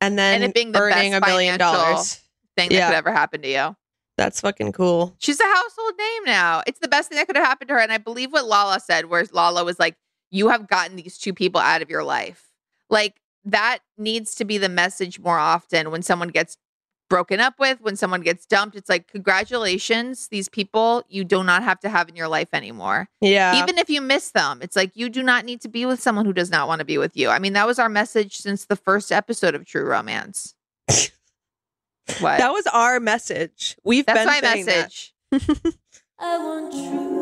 and 0.00 0.18
then 0.18 0.36
and 0.36 0.44
it 0.44 0.54
being 0.54 0.72
the 0.72 0.80
earning 0.80 1.14
a 1.14 1.20
best 1.20 1.30
million 1.30 1.58
dollars. 1.58 2.20
Thing 2.56 2.68
that 2.68 2.74
Yeah. 2.74 2.88
could 2.88 2.96
ever 2.96 3.12
happen 3.12 3.42
to 3.42 3.48
you. 3.48 3.76
That's 4.18 4.40
fucking 4.42 4.72
cool. 4.72 5.16
She's 5.18 5.40
a 5.40 5.44
household 5.44 5.94
name 5.98 6.24
now. 6.26 6.62
It's 6.66 6.78
the 6.80 6.88
best 6.88 7.08
thing 7.08 7.16
that 7.16 7.26
could 7.26 7.36
have 7.36 7.46
happened 7.46 7.68
to 7.68 7.74
her. 7.74 7.80
And 7.80 7.90
I 7.92 7.98
believe 7.98 8.30
what 8.32 8.44
Lala 8.46 8.78
said, 8.78 9.06
where 9.06 9.24
Lala 9.32 9.64
was 9.64 9.78
like, 9.78 9.96
You 10.30 10.48
have 10.48 10.68
gotten 10.68 10.96
these 10.96 11.18
two 11.18 11.32
people 11.32 11.60
out 11.60 11.82
of 11.82 11.90
your 11.90 12.04
life. 12.04 12.48
Like 12.90 13.16
that 13.44 13.78
needs 13.98 14.34
to 14.36 14.44
be 14.44 14.58
the 14.58 14.68
message 14.68 15.18
more 15.18 15.38
often 15.38 15.90
when 15.90 16.02
someone 16.02 16.28
gets 16.28 16.56
broken 17.12 17.40
up 17.40 17.58
with, 17.58 17.78
when 17.82 17.94
someone 17.94 18.22
gets 18.22 18.46
dumped. 18.46 18.74
It's 18.74 18.88
like, 18.88 19.06
Congratulations, 19.06 20.28
these 20.28 20.48
people 20.48 21.04
you 21.10 21.24
do 21.24 21.44
not 21.44 21.62
have 21.62 21.78
to 21.80 21.90
have 21.90 22.08
in 22.08 22.16
your 22.16 22.26
life 22.26 22.48
anymore. 22.54 23.06
Yeah. 23.20 23.62
Even 23.62 23.76
if 23.76 23.90
you 23.90 24.00
miss 24.00 24.30
them, 24.30 24.60
it's 24.62 24.76
like 24.76 24.92
you 24.94 25.10
do 25.10 25.22
not 25.22 25.44
need 25.44 25.60
to 25.60 25.68
be 25.68 25.84
with 25.84 26.00
someone 26.00 26.24
who 26.24 26.32
does 26.32 26.50
not 26.50 26.68
want 26.68 26.78
to 26.78 26.86
be 26.86 26.96
with 26.96 27.14
you. 27.14 27.28
I 27.28 27.38
mean, 27.38 27.52
that 27.52 27.66
was 27.66 27.78
our 27.78 27.90
message 27.90 28.38
since 28.38 28.64
the 28.64 28.76
first 28.76 29.12
episode 29.12 29.54
of 29.54 29.66
True 29.66 29.84
Romance. 29.84 30.54
what? 30.88 32.38
that 32.38 32.50
was 32.50 32.66
our 32.68 32.98
message. 32.98 33.76
We've 33.84 34.06
That's 34.06 34.20
been 34.20 34.26
my 34.28 34.40
saying 34.40 34.64
that. 34.64 34.90
message. 35.30 35.76
I 36.18 36.38
want 36.38 36.72
true 36.72 37.21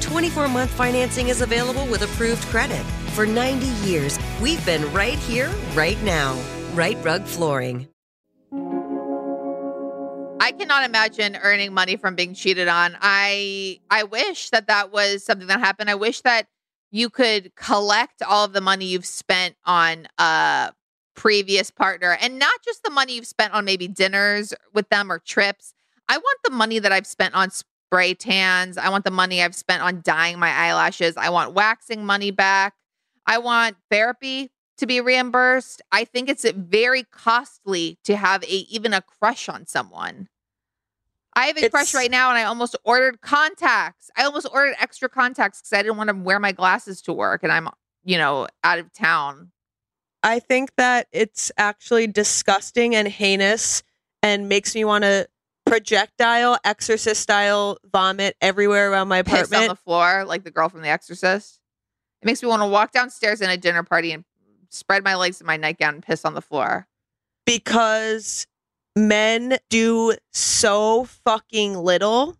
24 0.00 0.48
month 0.48 0.70
financing 0.70 1.28
is 1.28 1.40
available 1.40 1.86
with 1.86 2.02
approved 2.02 2.42
credit. 2.46 2.84
For 3.14 3.26
90 3.26 3.66
years, 3.88 4.18
we've 4.40 4.64
been 4.64 4.90
right 4.92 5.18
here, 5.18 5.50
right 5.74 6.00
now. 6.02 6.38
Rite 6.74 6.98
Rug 7.04 7.24
Flooring. 7.24 7.88
I 10.40 10.52
cannot 10.52 10.84
imagine 10.84 11.36
earning 11.36 11.72
money 11.74 11.96
from 11.96 12.14
being 12.14 12.34
cheated 12.34 12.66
on. 12.66 12.96
I 13.00 13.78
I 13.90 14.04
wish 14.04 14.50
that 14.50 14.66
that 14.68 14.90
was 14.90 15.24
something 15.24 15.46
that 15.48 15.60
happened. 15.60 15.90
I 15.90 15.94
wish 15.94 16.22
that 16.22 16.48
you 16.90 17.10
could 17.10 17.54
collect 17.54 18.22
all 18.22 18.44
of 18.46 18.52
the 18.52 18.60
money 18.60 18.86
you've 18.86 19.06
spent 19.06 19.54
on 19.64 20.08
a 20.18 20.72
previous 21.14 21.70
partner 21.70 22.16
and 22.20 22.38
not 22.38 22.54
just 22.64 22.82
the 22.82 22.90
money 22.90 23.14
you've 23.14 23.26
spent 23.26 23.52
on 23.52 23.64
maybe 23.64 23.86
dinners 23.86 24.54
with 24.72 24.88
them 24.88 25.12
or 25.12 25.18
trips. 25.18 25.74
I 26.08 26.16
want 26.16 26.38
the 26.42 26.50
money 26.50 26.78
that 26.78 26.90
I've 26.90 27.06
spent 27.06 27.34
on 27.34 27.50
spray 27.90 28.14
tans. 28.14 28.78
I 28.78 28.88
want 28.88 29.04
the 29.04 29.10
money 29.10 29.42
I've 29.42 29.54
spent 29.54 29.82
on 29.82 30.00
dyeing 30.04 30.38
my 30.38 30.50
eyelashes. 30.50 31.16
I 31.16 31.28
want 31.30 31.54
waxing 31.54 32.06
money 32.06 32.30
back. 32.30 32.74
I 33.26 33.38
want 33.38 33.76
therapy 33.90 34.52
to 34.78 34.86
be 34.86 35.00
reimbursed. 35.00 35.82
I 35.90 36.04
think 36.04 36.28
it's 36.28 36.48
very 36.52 37.02
costly 37.02 37.98
to 38.04 38.16
have 38.16 38.44
a 38.44 38.46
even 38.46 38.94
a 38.94 39.02
crush 39.02 39.48
on 39.48 39.66
someone. 39.66 40.28
I 41.34 41.46
have 41.46 41.58
a 41.58 41.68
crush 41.68 41.92
right 41.92 42.10
now, 42.10 42.30
and 42.30 42.38
I 42.38 42.44
almost 42.44 42.76
ordered 42.84 43.20
contacts. 43.22 44.08
I 44.16 44.22
almost 44.22 44.46
ordered 44.52 44.76
extra 44.78 45.08
contacts 45.08 45.60
because 45.60 45.72
I 45.72 45.82
didn't 45.82 45.96
want 45.96 46.10
to 46.10 46.16
wear 46.16 46.38
my 46.38 46.52
glasses 46.52 47.02
to 47.02 47.12
work, 47.12 47.42
and 47.42 47.50
I'm, 47.50 47.68
you 48.04 48.18
know, 48.18 48.46
out 48.62 48.78
of 48.78 48.92
town. 48.92 49.50
I 50.22 50.38
think 50.38 50.76
that 50.76 51.08
it's 51.12 51.50
actually 51.56 52.06
disgusting 52.06 52.94
and 52.94 53.08
heinous 53.08 53.82
and 54.22 54.48
makes 54.48 54.74
me 54.74 54.84
want 54.84 55.02
to 55.02 55.28
projectile, 55.70 56.58
exorcist 56.64 57.20
style 57.20 57.78
vomit 57.92 58.36
everywhere 58.40 58.90
around 58.90 59.08
my 59.08 59.18
apartment. 59.18 59.50
Piss 59.50 59.60
on 59.60 59.68
the 59.68 59.76
floor 59.76 60.24
like 60.24 60.44
the 60.44 60.50
girl 60.50 60.68
from 60.68 60.82
The 60.82 60.88
Exorcist. 60.88 61.60
It 62.22 62.26
makes 62.26 62.42
me 62.42 62.48
want 62.48 62.62
to 62.62 62.66
walk 62.66 62.92
downstairs 62.92 63.40
in 63.40 63.48
a 63.48 63.56
dinner 63.56 63.82
party 63.82 64.12
and 64.12 64.24
spread 64.68 65.04
my 65.04 65.14
legs 65.14 65.40
in 65.40 65.46
my 65.46 65.56
nightgown 65.56 65.94
and 65.94 66.02
piss 66.02 66.24
on 66.24 66.34
the 66.34 66.42
floor. 66.42 66.86
because 67.46 68.46
men 68.96 69.58
do 69.70 70.14
so 70.32 71.04
fucking 71.24 71.74
little. 71.76 72.36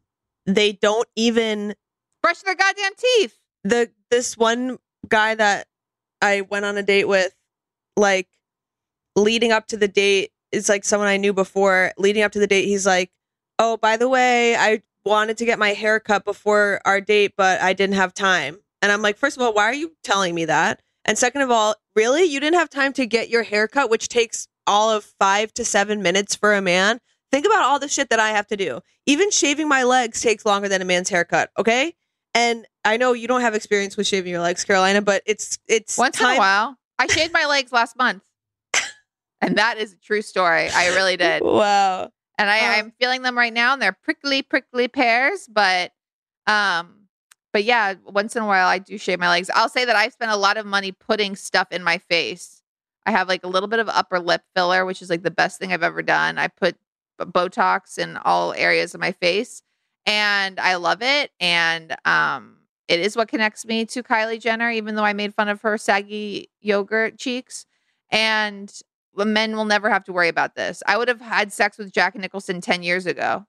They 0.47 0.73
don't 0.73 1.09
even 1.17 1.75
Brush 2.23 2.41
their 2.43 2.55
goddamn 2.55 2.93
teeth. 2.97 3.39
the 3.65 3.91
this 4.11 4.37
one 4.37 4.79
guy 5.09 5.35
that 5.35 5.67
I 6.21 6.43
went 6.43 6.65
on 6.65 6.77
a 6.77 6.83
date 6.83 7.07
with, 7.09 7.35
like 7.97 8.29
leading 9.17 9.53
up 9.53 9.69
to 9.69 9.77
the 9.77 9.89
date, 9.89 10.33
it's 10.53 10.69
like 10.69 10.85
someone 10.85 11.09
I 11.09 11.17
knew 11.17 11.33
before. 11.33 11.93
Leading 11.97 12.23
up 12.23 12.33
to 12.33 12.39
the 12.39 12.47
date, 12.47 12.67
he's 12.67 12.87
like, 12.87 13.11
"Oh, 13.61 13.77
by 13.77 13.97
the 13.97 14.09
way, 14.09 14.57
I 14.57 14.83
wanted 15.05 15.37
to 15.39 15.45
get 15.45 15.59
my 15.61 15.71
hair 15.71 16.01
cut 16.01 16.25
before 16.25 16.81
our 16.85 17.01
date, 17.01 17.35
but 17.37 17.61
I 17.61 17.73
didn't 17.75 17.95
have 17.97 18.13
time." 18.13 18.59
And 18.83 18.91
I'm 18.91 19.03
like, 19.03 19.17
first 19.19 19.37
of 19.37 19.43
all, 19.43 19.53
why 19.53 19.65
are 19.65 19.75
you 19.75 19.93
telling 20.03 20.35
me 20.35 20.47
that? 20.47 20.81
And 21.05 21.17
second 21.19 21.43
of 21.43 21.51
all, 21.51 21.75
really, 21.95 22.25
you 22.25 22.41
didn't 22.41 22.59
have 22.59 22.71
time 22.71 22.93
to 22.95 23.07
get 23.07 23.29
your 23.29 23.43
hair 23.43 23.69
cut, 23.69 23.91
which 23.91 24.09
takes 24.09 24.49
all 24.67 24.91
of 24.91 25.05
five 25.19 25.53
to 25.55 25.65
seven 25.65 26.03
minutes 26.03 26.35
for 26.35 26.55
a 26.55 26.63
man. 26.63 26.99
Think 27.31 27.47
about 27.47 27.63
all 27.63 27.79
the 27.79 27.89
shit 27.89 28.09
that 28.11 28.19
I 28.21 28.31
have 28.31 28.47
to 28.49 28.57
do. 28.57 28.81
Even 29.07 29.31
shaving 29.31 29.69
my 29.69 29.83
legs 29.85 30.21
takes 30.21 30.45
longer 30.45 30.69
than 30.69 30.83
a 30.83 30.85
man's 30.85 31.09
haircut. 31.09 31.51
Okay. 31.59 31.95
And 32.35 32.67
I 32.85 32.97
know 32.97 33.13
you 33.13 33.29
don't 33.29 33.41
have 33.43 33.55
experience 33.55 33.97
with 33.97 34.07
shaving 34.07 34.31
your 34.33 34.41
legs, 34.41 34.65
Carolina, 34.65 35.03
but 35.03 35.23
it's 35.27 35.59
it's 35.69 35.99
Once 35.99 36.17
time. 36.17 36.31
in 36.31 36.37
a 36.37 36.39
while, 36.39 36.77
I 36.99 37.07
shaved 37.07 37.33
my 37.33 37.47
legs 37.47 37.73
last 37.73 37.97
month, 37.99 38.23
and 39.41 39.59
that 39.59 39.79
is 39.79 39.93
a 39.93 39.97
true 39.99 40.23
story. 40.23 40.69
I 40.71 40.89
really 40.95 41.17
did, 41.17 41.43
Wow. 41.43 42.11
And 42.41 42.51
I, 42.51 42.61
Oh. 42.61 42.79
I'm 42.79 42.93
feeling 42.99 43.23
them 43.23 43.37
right 43.37 43.53
now, 43.53 43.75
and 43.75 43.83
they're 43.83 43.93
prickly, 43.93 44.43
prickly 44.43 44.89
pears. 44.89 45.47
But, 45.53 45.93
um, 46.47 47.09
but 47.53 47.65
yeah, 47.65 47.95
once 48.07 48.35
in 48.35 48.43
a 48.43 48.47
while, 48.47 48.67
I 48.67 48.79
do 48.79 48.97
shave 48.99 49.21
my 49.21 49.29
legs. 49.29 49.51
I'll 49.55 49.69
say 49.69 49.85
that 49.85 49.97
I've 49.97 50.13
spent 50.15 50.31
a 50.31 50.37
lot 50.37 50.57
of 50.57 50.67
money 50.67 50.93
putting 50.93 51.37
stuff 51.37 51.69
in 51.71 51.83
my 51.83 51.99
face. 51.99 52.63
I 53.07 53.11
have 53.13 53.29
like 53.29 53.45
a 53.45 53.49
little 53.49 53.69
bit 53.69 53.79
of 53.81 53.89
upper 53.89 54.19
lip 54.21 54.43
filler, 54.55 54.87
which 54.87 55.03
is 55.03 55.11
like 55.11 55.23
the 55.23 55.31
best 55.31 55.59
thing 55.59 55.73
I've 55.73 55.83
ever 55.83 56.03
done. 56.03 56.39
I 56.39 56.49
put 56.49 56.77
Botox 57.21 57.99
in 57.99 58.17
all 58.19 58.55
areas 58.55 58.95
of 58.95 59.01
my 59.01 59.13
face, 59.13 59.63
and 60.07 60.59
I 60.59 60.77
love 60.77 61.03
it. 61.03 61.31
And 61.41 61.97
um, 62.07 62.57
it 62.89 63.01
is 63.01 63.17
what 63.17 63.29
connects 63.29 63.67
me 63.67 63.85
to 63.87 64.03
Kylie 64.03 64.41
Jenner, 64.41 64.71
even 64.71 64.95
though 64.95 65.05
I 65.05 65.13
made 65.13 65.35
fun 65.35 65.49
of 65.49 65.63
her 65.63 65.77
saggy 65.79 66.51
yogurt 66.61 67.19
cheeks. 67.19 67.67
And 68.11 68.73
men 69.17 69.57
will 69.57 69.65
never 69.65 69.91
have 69.91 70.05
to 70.05 70.13
worry 70.13 70.29
about 70.29 70.55
this. 70.55 70.83
I 70.87 70.97
would 70.97 71.09
have 71.09 71.21
had 71.21 71.53
sex 71.53 71.79
with 71.79 71.93
Jack 71.93 72.15
Nicholson 72.17 72.61
10 72.61 72.83
years 72.83 73.07
ago. 73.07 73.47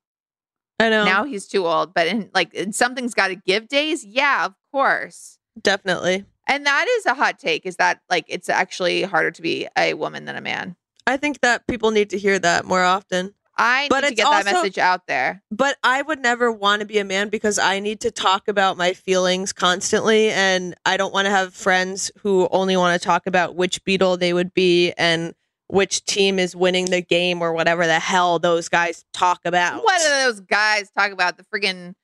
I 0.80 0.90
know. 0.90 1.06
Now 1.06 1.24
he's 1.26 1.48
too 1.48 1.68
old, 1.68 1.94
but 1.94 2.08
in 2.08 2.32
like 2.34 2.54
in 2.54 2.74
something's 2.74 3.14
got 3.14 3.28
to 3.28 3.36
give 3.36 3.68
days. 3.68 4.04
Yeah, 4.04 4.46
of 4.46 4.56
course. 4.72 5.38
Definitely. 5.62 6.26
And 6.48 6.66
that 6.66 6.88
is 6.98 7.06
a 7.06 7.14
hot 7.14 7.38
take 7.38 7.66
is 7.68 7.76
that 7.76 8.02
like 8.10 8.26
it's 8.28 8.50
actually 8.50 9.04
harder 9.04 9.30
to 9.32 9.42
be 9.44 9.68
a 9.78 9.94
woman 9.94 10.26
than 10.26 10.36
a 10.36 10.42
man. 10.42 10.76
I 11.06 11.18
think 11.18 11.42
that 11.42 11.68
people 11.68 11.92
need 11.92 12.10
to 12.12 12.18
hear 12.18 12.40
that 12.40 12.66
more 12.66 12.84
often. 12.84 13.34
I 13.58 13.88
But 13.92 14.02
need 14.04 14.10
to 14.10 14.16
get 14.16 14.24
that 14.24 14.48
also- 14.48 14.54
message 14.54 14.78
out 14.80 15.06
there. 15.08 15.44
But 15.52 15.78
I 15.84 16.02
would 16.02 16.20
never 16.20 16.52
want 16.52 16.80
to 16.80 16.88
be 16.88 16.98
a 16.98 17.04
man 17.06 17.30
because 17.30 17.60
I 17.60 17.80
need 17.80 18.00
to 18.02 18.10
talk 18.10 18.48
about 18.48 18.76
my 18.78 18.94
feelings 18.94 19.54
constantly. 19.54 20.32
And 20.32 20.74
I 20.86 20.98
don't 20.98 21.14
want 21.14 21.26
to 21.26 21.32
have 21.32 21.54
friends 21.54 22.12
who 22.20 22.48
only 22.52 22.76
want 22.76 23.00
to 23.00 23.06
talk 23.06 23.28
about 23.28 23.56
which 23.56 23.84
Beatle 23.84 24.18
they 24.18 24.34
would 24.34 24.54
be 24.54 24.94
and 24.98 25.36
which 25.72 26.04
team 26.04 26.38
is 26.38 26.54
winning 26.56 26.86
the 26.86 27.02
game 27.02 27.42
or 27.42 27.54
whatever 27.54 27.88
the 27.88 28.00
hell 28.00 28.40
those 28.40 28.68
guys 28.68 29.06
talk 29.14 29.40
about. 29.46 29.82
What 29.84 30.02
do 30.02 30.10
those 30.10 30.42
guys 30.42 30.92
talk 30.92 31.12
about? 31.12 31.38
The 31.38 31.44
friggin' 31.44 31.96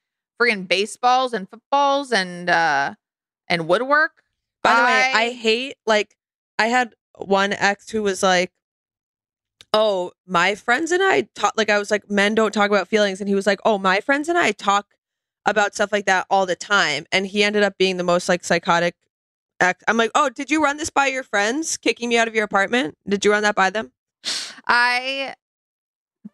friggin' 0.42 0.68
baseballs 0.68 1.34
and 1.34 1.50
footballs 1.50 2.12
and 2.14 2.50
uh 2.50 2.96
and 3.50 3.68
woodwork. 3.68 4.24
By 4.64 4.76
the 4.76 4.84
way, 4.84 5.12
I 5.14 5.30
hate 5.32 5.76
like 5.86 6.16
I 6.58 6.68
had 6.68 6.94
one 7.18 7.52
ex 7.54 7.90
who 7.90 8.04
was 8.04 8.24
like, 8.24 8.52
"Oh, 9.74 10.12
my 10.26 10.56
friends 10.56 10.92
and 10.92 11.04
I 11.04 11.28
talk." 11.36 11.54
Like 11.58 11.70
I 11.70 11.78
was 11.78 11.92
like, 11.92 12.10
"Men 12.10 12.36
don't 12.36 12.54
talk 12.54 12.70
about 12.70 12.88
feelings," 12.88 13.20
and 13.20 13.28
he 13.28 13.36
was 13.36 13.48
like, 13.48 13.60
"Oh, 13.66 13.78
my 13.78 14.00
friends 14.00 14.30
and 14.30 14.38
I 14.38 14.52
talk 14.54 14.88
about 15.46 15.76
stuff 15.76 15.92
like 15.92 16.06
that 16.06 16.26
all 16.30 16.46
the 16.46 16.56
time." 16.56 17.06
And 17.12 17.28
he 17.28 17.44
ended 17.44 17.64
up 17.64 17.78
being 17.78 17.98
the 17.98 18.04
most 18.04 18.30
like 18.30 18.44
psychotic 18.46 18.96
I'm 19.60 19.98
like, 19.98 20.12
"Oh, 20.16 20.30
did 20.30 20.52
you 20.52 20.64
run 20.64 20.78
this 20.78 20.90
by 20.90 21.08
your 21.08 21.24
friends, 21.24 21.78
kicking 21.78 22.10
me 22.10 22.18
out 22.18 22.28
of 22.28 22.36
your 22.36 22.44
apartment? 22.44 22.96
Did 23.08 23.26
you 23.26 23.32
run 23.32 23.44
that 23.44 23.56
by 23.56 23.70
them?" 23.70 23.92
I 24.68 25.36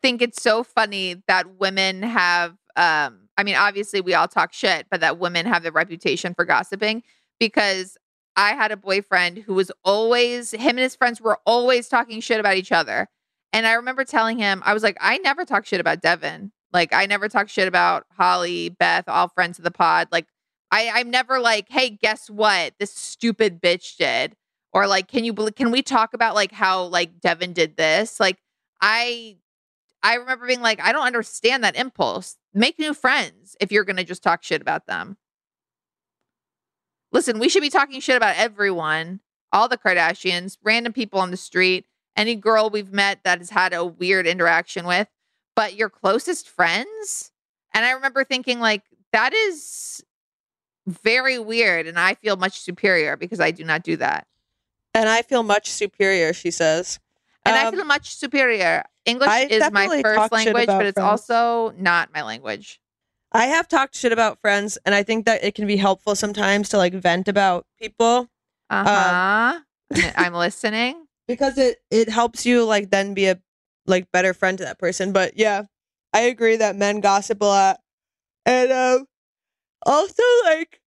think 0.01 0.21
it's 0.21 0.41
so 0.41 0.63
funny 0.63 1.23
that 1.27 1.59
women 1.59 2.03
have 2.03 2.51
um 2.75 3.29
I 3.37 3.43
mean 3.43 3.55
obviously 3.55 4.01
we 4.01 4.13
all 4.13 4.27
talk 4.27 4.53
shit, 4.53 4.87
but 4.89 5.01
that 5.01 5.19
women 5.19 5.45
have 5.45 5.63
the 5.63 5.71
reputation 5.71 6.33
for 6.33 6.45
gossiping 6.45 7.03
because 7.39 7.97
I 8.35 8.53
had 8.53 8.71
a 8.71 8.77
boyfriend 8.77 9.39
who 9.39 9.53
was 9.53 9.71
always 9.83 10.51
him 10.51 10.71
and 10.71 10.79
his 10.79 10.95
friends 10.95 11.21
were 11.21 11.39
always 11.45 11.87
talking 11.87 12.19
shit 12.19 12.39
about 12.39 12.57
each 12.57 12.71
other. 12.71 13.07
And 13.51 13.67
I 13.67 13.73
remember 13.73 14.03
telling 14.03 14.39
him, 14.39 14.63
I 14.65 14.73
was 14.73 14.81
like, 14.81 14.97
I 14.99 15.19
never 15.19 15.45
talk 15.45 15.65
shit 15.65 15.79
about 15.79 16.01
Devin. 16.01 16.51
Like 16.71 16.91
I 16.93 17.05
never 17.05 17.29
talk 17.29 17.49
shit 17.49 17.67
about 17.67 18.05
Holly, 18.17 18.69
Beth, 18.69 19.07
all 19.07 19.27
friends 19.29 19.59
of 19.59 19.63
the 19.63 19.71
pod. 19.71 20.07
Like 20.11 20.25
I, 20.73 20.89
I'm 20.95 21.11
never 21.11 21.39
like, 21.39 21.69
hey, 21.69 21.91
guess 21.91 22.31
what? 22.31 22.73
This 22.79 22.91
stupid 22.91 23.61
bitch 23.61 23.95
did. 23.95 24.35
Or 24.73 24.87
like, 24.87 25.07
can 25.07 25.23
you 25.23 25.33
can 25.33 25.69
we 25.69 25.83
talk 25.83 26.15
about 26.15 26.33
like 26.33 26.51
how 26.51 26.85
like 26.85 27.21
Devin 27.21 27.53
did 27.53 27.77
this? 27.77 28.19
Like 28.19 28.39
I 28.81 29.37
I 30.01 30.15
remember 30.15 30.47
being 30.47 30.61
like, 30.61 30.81
I 30.81 30.91
don't 30.91 31.05
understand 31.05 31.63
that 31.63 31.75
impulse. 31.75 32.37
Make 32.55 32.79
new 32.79 32.95
friends 32.95 33.55
if 33.61 33.71
you're 33.71 33.83
gonna 33.83 34.03
just 34.03 34.23
talk 34.23 34.41
shit 34.41 34.61
about 34.61 34.87
them. 34.87 35.17
Listen, 37.11 37.37
we 37.37 37.49
should 37.49 37.61
be 37.61 37.69
talking 37.69 38.01
shit 38.01 38.17
about 38.17 38.35
everyone, 38.35 39.19
all 39.51 39.69
the 39.69 39.77
Kardashians, 39.77 40.57
random 40.63 40.91
people 40.91 41.19
on 41.19 41.29
the 41.29 41.37
street, 41.37 41.85
any 42.17 42.33
girl 42.33 42.71
we've 42.71 42.91
met 42.91 43.19
that 43.23 43.37
has 43.37 43.51
had 43.51 43.73
a 43.73 43.85
weird 43.85 44.25
interaction 44.25 44.87
with, 44.87 45.07
but 45.55 45.75
your 45.75 45.91
closest 45.91 46.49
friends. 46.49 47.31
And 47.75 47.85
I 47.85 47.91
remember 47.91 48.23
thinking, 48.23 48.59
like, 48.59 48.81
that 49.11 49.33
is 49.33 50.03
very 50.87 51.39
weird. 51.39 51.87
And 51.87 51.99
I 51.99 52.15
feel 52.15 52.35
much 52.35 52.59
superior 52.59 53.15
because 53.17 53.39
I 53.39 53.51
do 53.51 53.63
not 53.63 53.83
do 53.83 53.97
that. 53.97 54.27
And 54.93 55.09
I 55.09 55.21
feel 55.21 55.43
much 55.43 55.69
superior, 55.69 56.33
she 56.33 56.51
says. 56.51 56.99
And 57.45 57.55
I 57.55 57.65
Um, 57.65 57.73
feel 57.75 57.85
much 57.85 58.15
superior. 58.15 58.83
English 59.05 59.29
I 59.29 59.47
is 59.49 59.71
my 59.71 60.01
first 60.01 60.31
language, 60.31 60.67
but 60.67 60.85
it's 60.85 60.95
friends. 60.95 61.29
also 61.29 61.73
not 61.77 62.13
my 62.13 62.21
language. 62.23 62.79
I 63.31 63.45
have 63.47 63.67
talked 63.67 63.95
shit 63.95 64.11
about 64.11 64.39
friends, 64.39 64.77
and 64.85 64.93
I 64.93 65.01
think 65.03 65.25
that 65.25 65.43
it 65.43 65.55
can 65.55 65.65
be 65.65 65.75
helpful 65.77 66.15
sometimes 66.15 66.69
to 66.69 66.77
like 66.77 66.93
vent 66.93 67.27
about 67.27 67.65
people. 67.81 68.29
Uh 68.69 68.83
huh. 68.85 69.59
I'm 70.15 70.33
listening. 70.45 71.07
because 71.27 71.57
it 71.57 71.79
it 71.91 72.09
helps 72.09 72.45
you 72.45 72.63
like 72.65 72.91
then 72.91 73.13
be 73.13 73.27
a 73.27 73.39
like 73.87 74.11
better 74.11 74.33
friend 74.33 74.57
to 74.57 74.63
that 74.63 74.79
person 74.79 75.11
but 75.11 75.37
yeah 75.37 75.63
i 76.13 76.21
agree 76.21 76.55
that 76.55 76.75
men 76.75 76.99
gossip 77.01 77.41
a 77.41 77.45
lot 77.45 77.79
and 78.45 78.71
um 78.71 79.05
also 79.85 80.23
like 80.45 80.81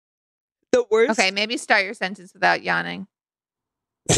the 0.72 0.84
worst 0.90 1.18
Okay, 1.18 1.30
maybe 1.30 1.56
start 1.56 1.84
your 1.84 1.94
sentence 1.94 2.32
without 2.34 2.62
yawning. 2.62 3.06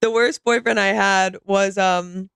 the 0.00 0.10
worst 0.10 0.44
boyfriend 0.44 0.78
i 0.78 0.88
had 0.88 1.38
was 1.46 1.78
um 1.78 2.28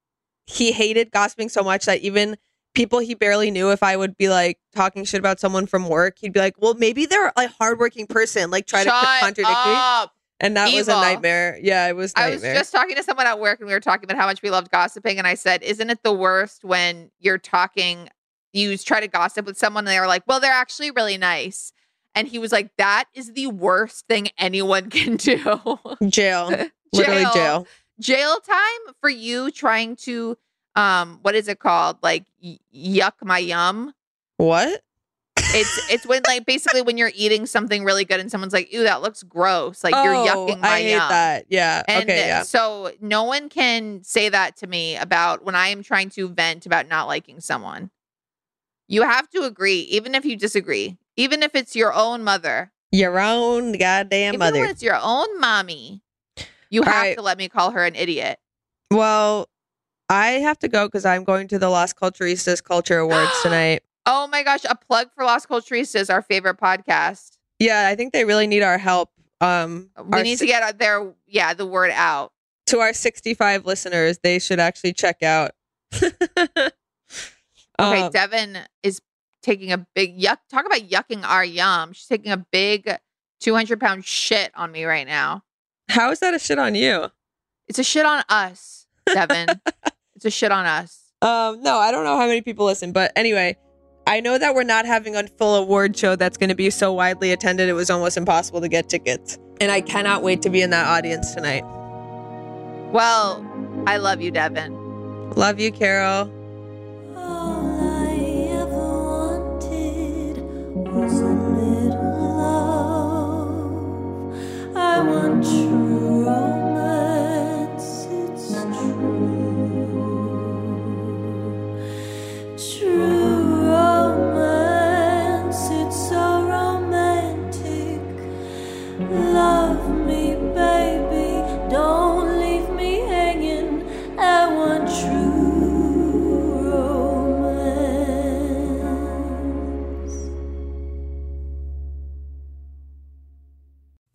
he 0.46 0.72
hated 0.72 1.10
gossiping 1.10 1.50
so 1.50 1.62
much 1.62 1.84
that 1.84 2.00
even 2.00 2.36
people 2.74 2.98
he 2.98 3.14
barely 3.14 3.50
knew 3.50 3.70
if 3.70 3.82
i 3.82 3.94
would 3.94 4.16
be 4.16 4.30
like 4.30 4.58
talking 4.74 5.04
shit 5.04 5.20
about 5.20 5.38
someone 5.38 5.66
from 5.66 5.86
work 5.86 6.16
he'd 6.20 6.32
be 6.32 6.40
like 6.40 6.54
well 6.58 6.72
maybe 6.74 7.04
they're 7.04 7.32
a 7.36 7.48
hardworking 7.48 8.06
person 8.06 8.50
like 8.50 8.66
try 8.66 8.82
to 8.82 8.88
Shut 8.88 9.20
contradict 9.20 9.66
me 9.66 10.06
and 10.40 10.56
that 10.56 10.72
was 10.72 10.88
a 10.88 10.92
nightmare 10.92 11.58
yeah 11.60 11.86
it 11.88 11.96
was 11.96 12.12
I 12.16 12.30
was 12.30 12.42
just 12.42 12.72
talking 12.72 12.96
to 12.96 13.02
someone 13.02 13.26
at 13.26 13.38
work 13.38 13.60
and 13.60 13.66
we 13.66 13.74
were 13.74 13.80
talking 13.80 14.04
about 14.04 14.16
how 14.16 14.26
much 14.26 14.42
we 14.42 14.50
loved 14.50 14.70
gossiping. 14.70 15.18
And 15.18 15.26
I 15.26 15.34
said, 15.34 15.62
Isn't 15.62 15.90
it 15.90 16.02
the 16.02 16.12
worst 16.12 16.64
when 16.64 17.10
you're 17.18 17.38
talking, 17.38 18.08
you 18.52 18.76
try 18.78 19.00
to 19.00 19.08
gossip 19.08 19.46
with 19.46 19.58
someone 19.58 19.82
and 19.86 19.88
they're 19.88 20.06
like, 20.06 20.22
Well, 20.26 20.40
they're 20.40 20.52
actually 20.52 20.90
really 20.90 21.18
nice. 21.18 21.72
And 22.14 22.26
he 22.28 22.38
was 22.38 22.52
like, 22.52 22.70
That 22.78 23.04
is 23.14 23.32
the 23.32 23.46
worst 23.48 24.06
thing 24.06 24.28
anyone 24.38 24.90
can 24.90 25.16
do. 25.16 25.38
jail 26.08 26.48
literally 26.92 27.22
Jail. 27.24 27.32
jail 27.34 27.66
Jail 28.00 28.38
time 28.40 28.94
for 29.00 29.10
you 29.10 29.50
trying 29.50 29.96
to, 29.96 30.38
um, 30.76 31.18
what 31.22 31.34
is 31.34 31.48
it 31.48 31.58
called? 31.58 31.96
Like, 32.00 32.26
y- 32.40 32.58
yuck 32.72 33.14
my 33.22 33.38
yum. 33.38 33.92
what 34.36 34.82
It's 35.36 35.90
it's 35.92 36.06
when 36.06 36.22
like 36.26 36.46
basically 36.46 36.82
when 36.82 36.96
you're 36.96 37.10
eating 37.14 37.44
something 37.46 37.82
really 37.84 38.04
good 38.04 38.20
and 38.20 38.30
someone's 38.30 38.52
like, 38.52 38.68
"Ooh, 38.74 38.82
that 38.84 39.02
looks 39.02 39.22
gross." 39.24 39.82
Like 39.82 39.94
you're 39.94 40.14
Oh, 40.14 40.26
yucking 40.26 40.60
my 40.60 40.68
I 40.68 40.80
hate 40.82 40.90
yum. 40.92 41.08
that. 41.08 41.46
Yeah. 41.48 41.82
And 41.88 42.04
okay. 42.04 42.26
Yeah. 42.28 42.42
so 42.42 42.92
no 43.00 43.24
one 43.24 43.48
can 43.48 44.04
say 44.04 44.28
that 44.28 44.56
to 44.58 44.66
me 44.68 44.96
about 44.96 45.44
when 45.44 45.54
I 45.56 45.68
am 45.68 45.82
trying 45.82 46.10
to 46.10 46.28
vent 46.28 46.66
about 46.66 46.86
not 46.88 47.06
liking 47.08 47.40
someone. 47.40 47.90
You 48.88 49.02
have 49.02 49.28
to 49.30 49.42
agree, 49.42 49.80
even 49.80 50.14
if 50.14 50.24
you 50.24 50.34
disagree, 50.36 50.96
even 51.16 51.42
if 51.42 51.54
it's 51.54 51.76
your 51.76 51.92
own 51.92 52.24
mother, 52.24 52.72
Your 52.90 53.18
own 53.20 53.72
goddamn 53.72 54.34
even 54.34 54.38
mother. 54.38 54.64
it's 54.64 54.82
your 54.82 54.98
own 55.00 55.38
mommy. 55.40 56.02
You 56.70 56.82
have 56.82 56.94
right. 56.94 57.16
to 57.16 57.22
let 57.22 57.36
me 57.38 57.48
call 57.48 57.70
her 57.72 57.84
an 57.84 57.94
idiot. 57.94 58.38
Well, 58.90 59.48
I 60.08 60.28
have 60.40 60.58
to 60.60 60.68
go 60.68 60.86
because 60.86 61.04
I'm 61.04 61.24
going 61.24 61.48
to 61.48 61.58
the 61.58 61.68
Las 61.68 61.92
Culturistas 61.92 62.62
Culture 62.64 62.98
Awards 62.98 63.30
tonight. 63.42 63.82
Oh 64.06 64.26
my 64.26 64.42
gosh, 64.42 64.64
a 64.68 64.74
plug 64.74 65.08
for 65.14 65.24
Las 65.24 65.44
Culturistas, 65.44 66.08
our 66.12 66.22
favorite 66.22 66.56
podcast. 66.58 67.32
Yeah, 67.58 67.88
I 67.88 67.94
think 67.94 68.14
they 68.14 68.24
really 68.24 68.46
need 68.46 68.62
our 68.62 68.78
help. 68.78 69.10
Um, 69.42 69.90
We 70.06 70.22
need 70.22 70.38
si- 70.38 70.46
to 70.46 70.52
get 70.52 70.78
their 70.78 71.12
yeah 71.26 71.52
the 71.54 71.66
word 71.66 71.90
out. 71.92 72.32
to 72.66 72.78
our 72.80 72.92
65 72.94 73.66
listeners. 73.66 74.18
They 74.22 74.38
should 74.38 74.60
actually 74.60 74.94
check 74.94 75.22
out. 75.22 75.50
Okay, 77.80 78.02
Um, 78.02 78.10
Devin 78.12 78.58
is 78.82 79.00
taking 79.42 79.72
a 79.72 79.86
big 79.94 80.18
yuck. 80.20 80.38
Talk 80.50 80.66
about 80.66 80.80
yucking 80.80 81.24
our 81.24 81.44
yum. 81.44 81.92
She's 81.92 82.06
taking 82.06 82.32
a 82.32 82.44
big 82.50 82.90
200 83.40 83.78
pound 83.80 84.04
shit 84.04 84.50
on 84.54 84.72
me 84.72 84.84
right 84.84 85.06
now. 85.06 85.42
how 85.88 86.10
is 86.10 86.18
that 86.20 86.34
a 86.34 86.38
shit 86.38 86.58
on 86.58 86.74
you? 86.74 87.08
It's 87.68 87.78
a 87.78 87.84
shit 87.84 88.04
on 88.06 88.24
us, 88.28 88.86
Devin. 89.06 89.48
it's 90.16 90.24
a 90.24 90.30
shit 90.30 90.50
on 90.50 90.66
us. 90.66 91.12
Um, 91.22 91.62
no, 91.62 91.78
I 91.78 91.90
don't 91.92 92.04
know 92.04 92.16
how 92.16 92.26
many 92.26 92.40
people 92.42 92.66
listen, 92.66 92.92
but 92.92 93.12
anyway, 93.14 93.56
I 94.06 94.20
know 94.20 94.38
that 94.38 94.54
we're 94.54 94.62
not 94.64 94.86
having 94.86 95.14
a 95.16 95.26
full 95.26 95.54
award 95.56 95.96
show 95.96 96.16
that's 96.16 96.36
going 96.38 96.48
to 96.48 96.54
be 96.54 96.70
so 96.70 96.92
widely 96.92 97.30
attended. 97.32 97.68
It 97.68 97.74
was 97.74 97.90
almost 97.90 98.16
impossible 98.16 98.60
to 98.62 98.68
get 98.68 98.88
tickets, 98.88 99.38
and 99.60 99.70
I 99.70 99.80
cannot 99.82 100.22
wait 100.22 100.42
to 100.42 100.50
be 100.50 100.62
in 100.62 100.70
that 100.70 100.86
audience 100.86 101.34
tonight. 101.34 101.62
Well, 102.92 103.44
I 103.86 103.98
love 103.98 104.20
you, 104.22 104.30
Devin. 104.30 105.30
Love 105.32 105.60
you, 105.60 105.70
Carol. 105.70 106.32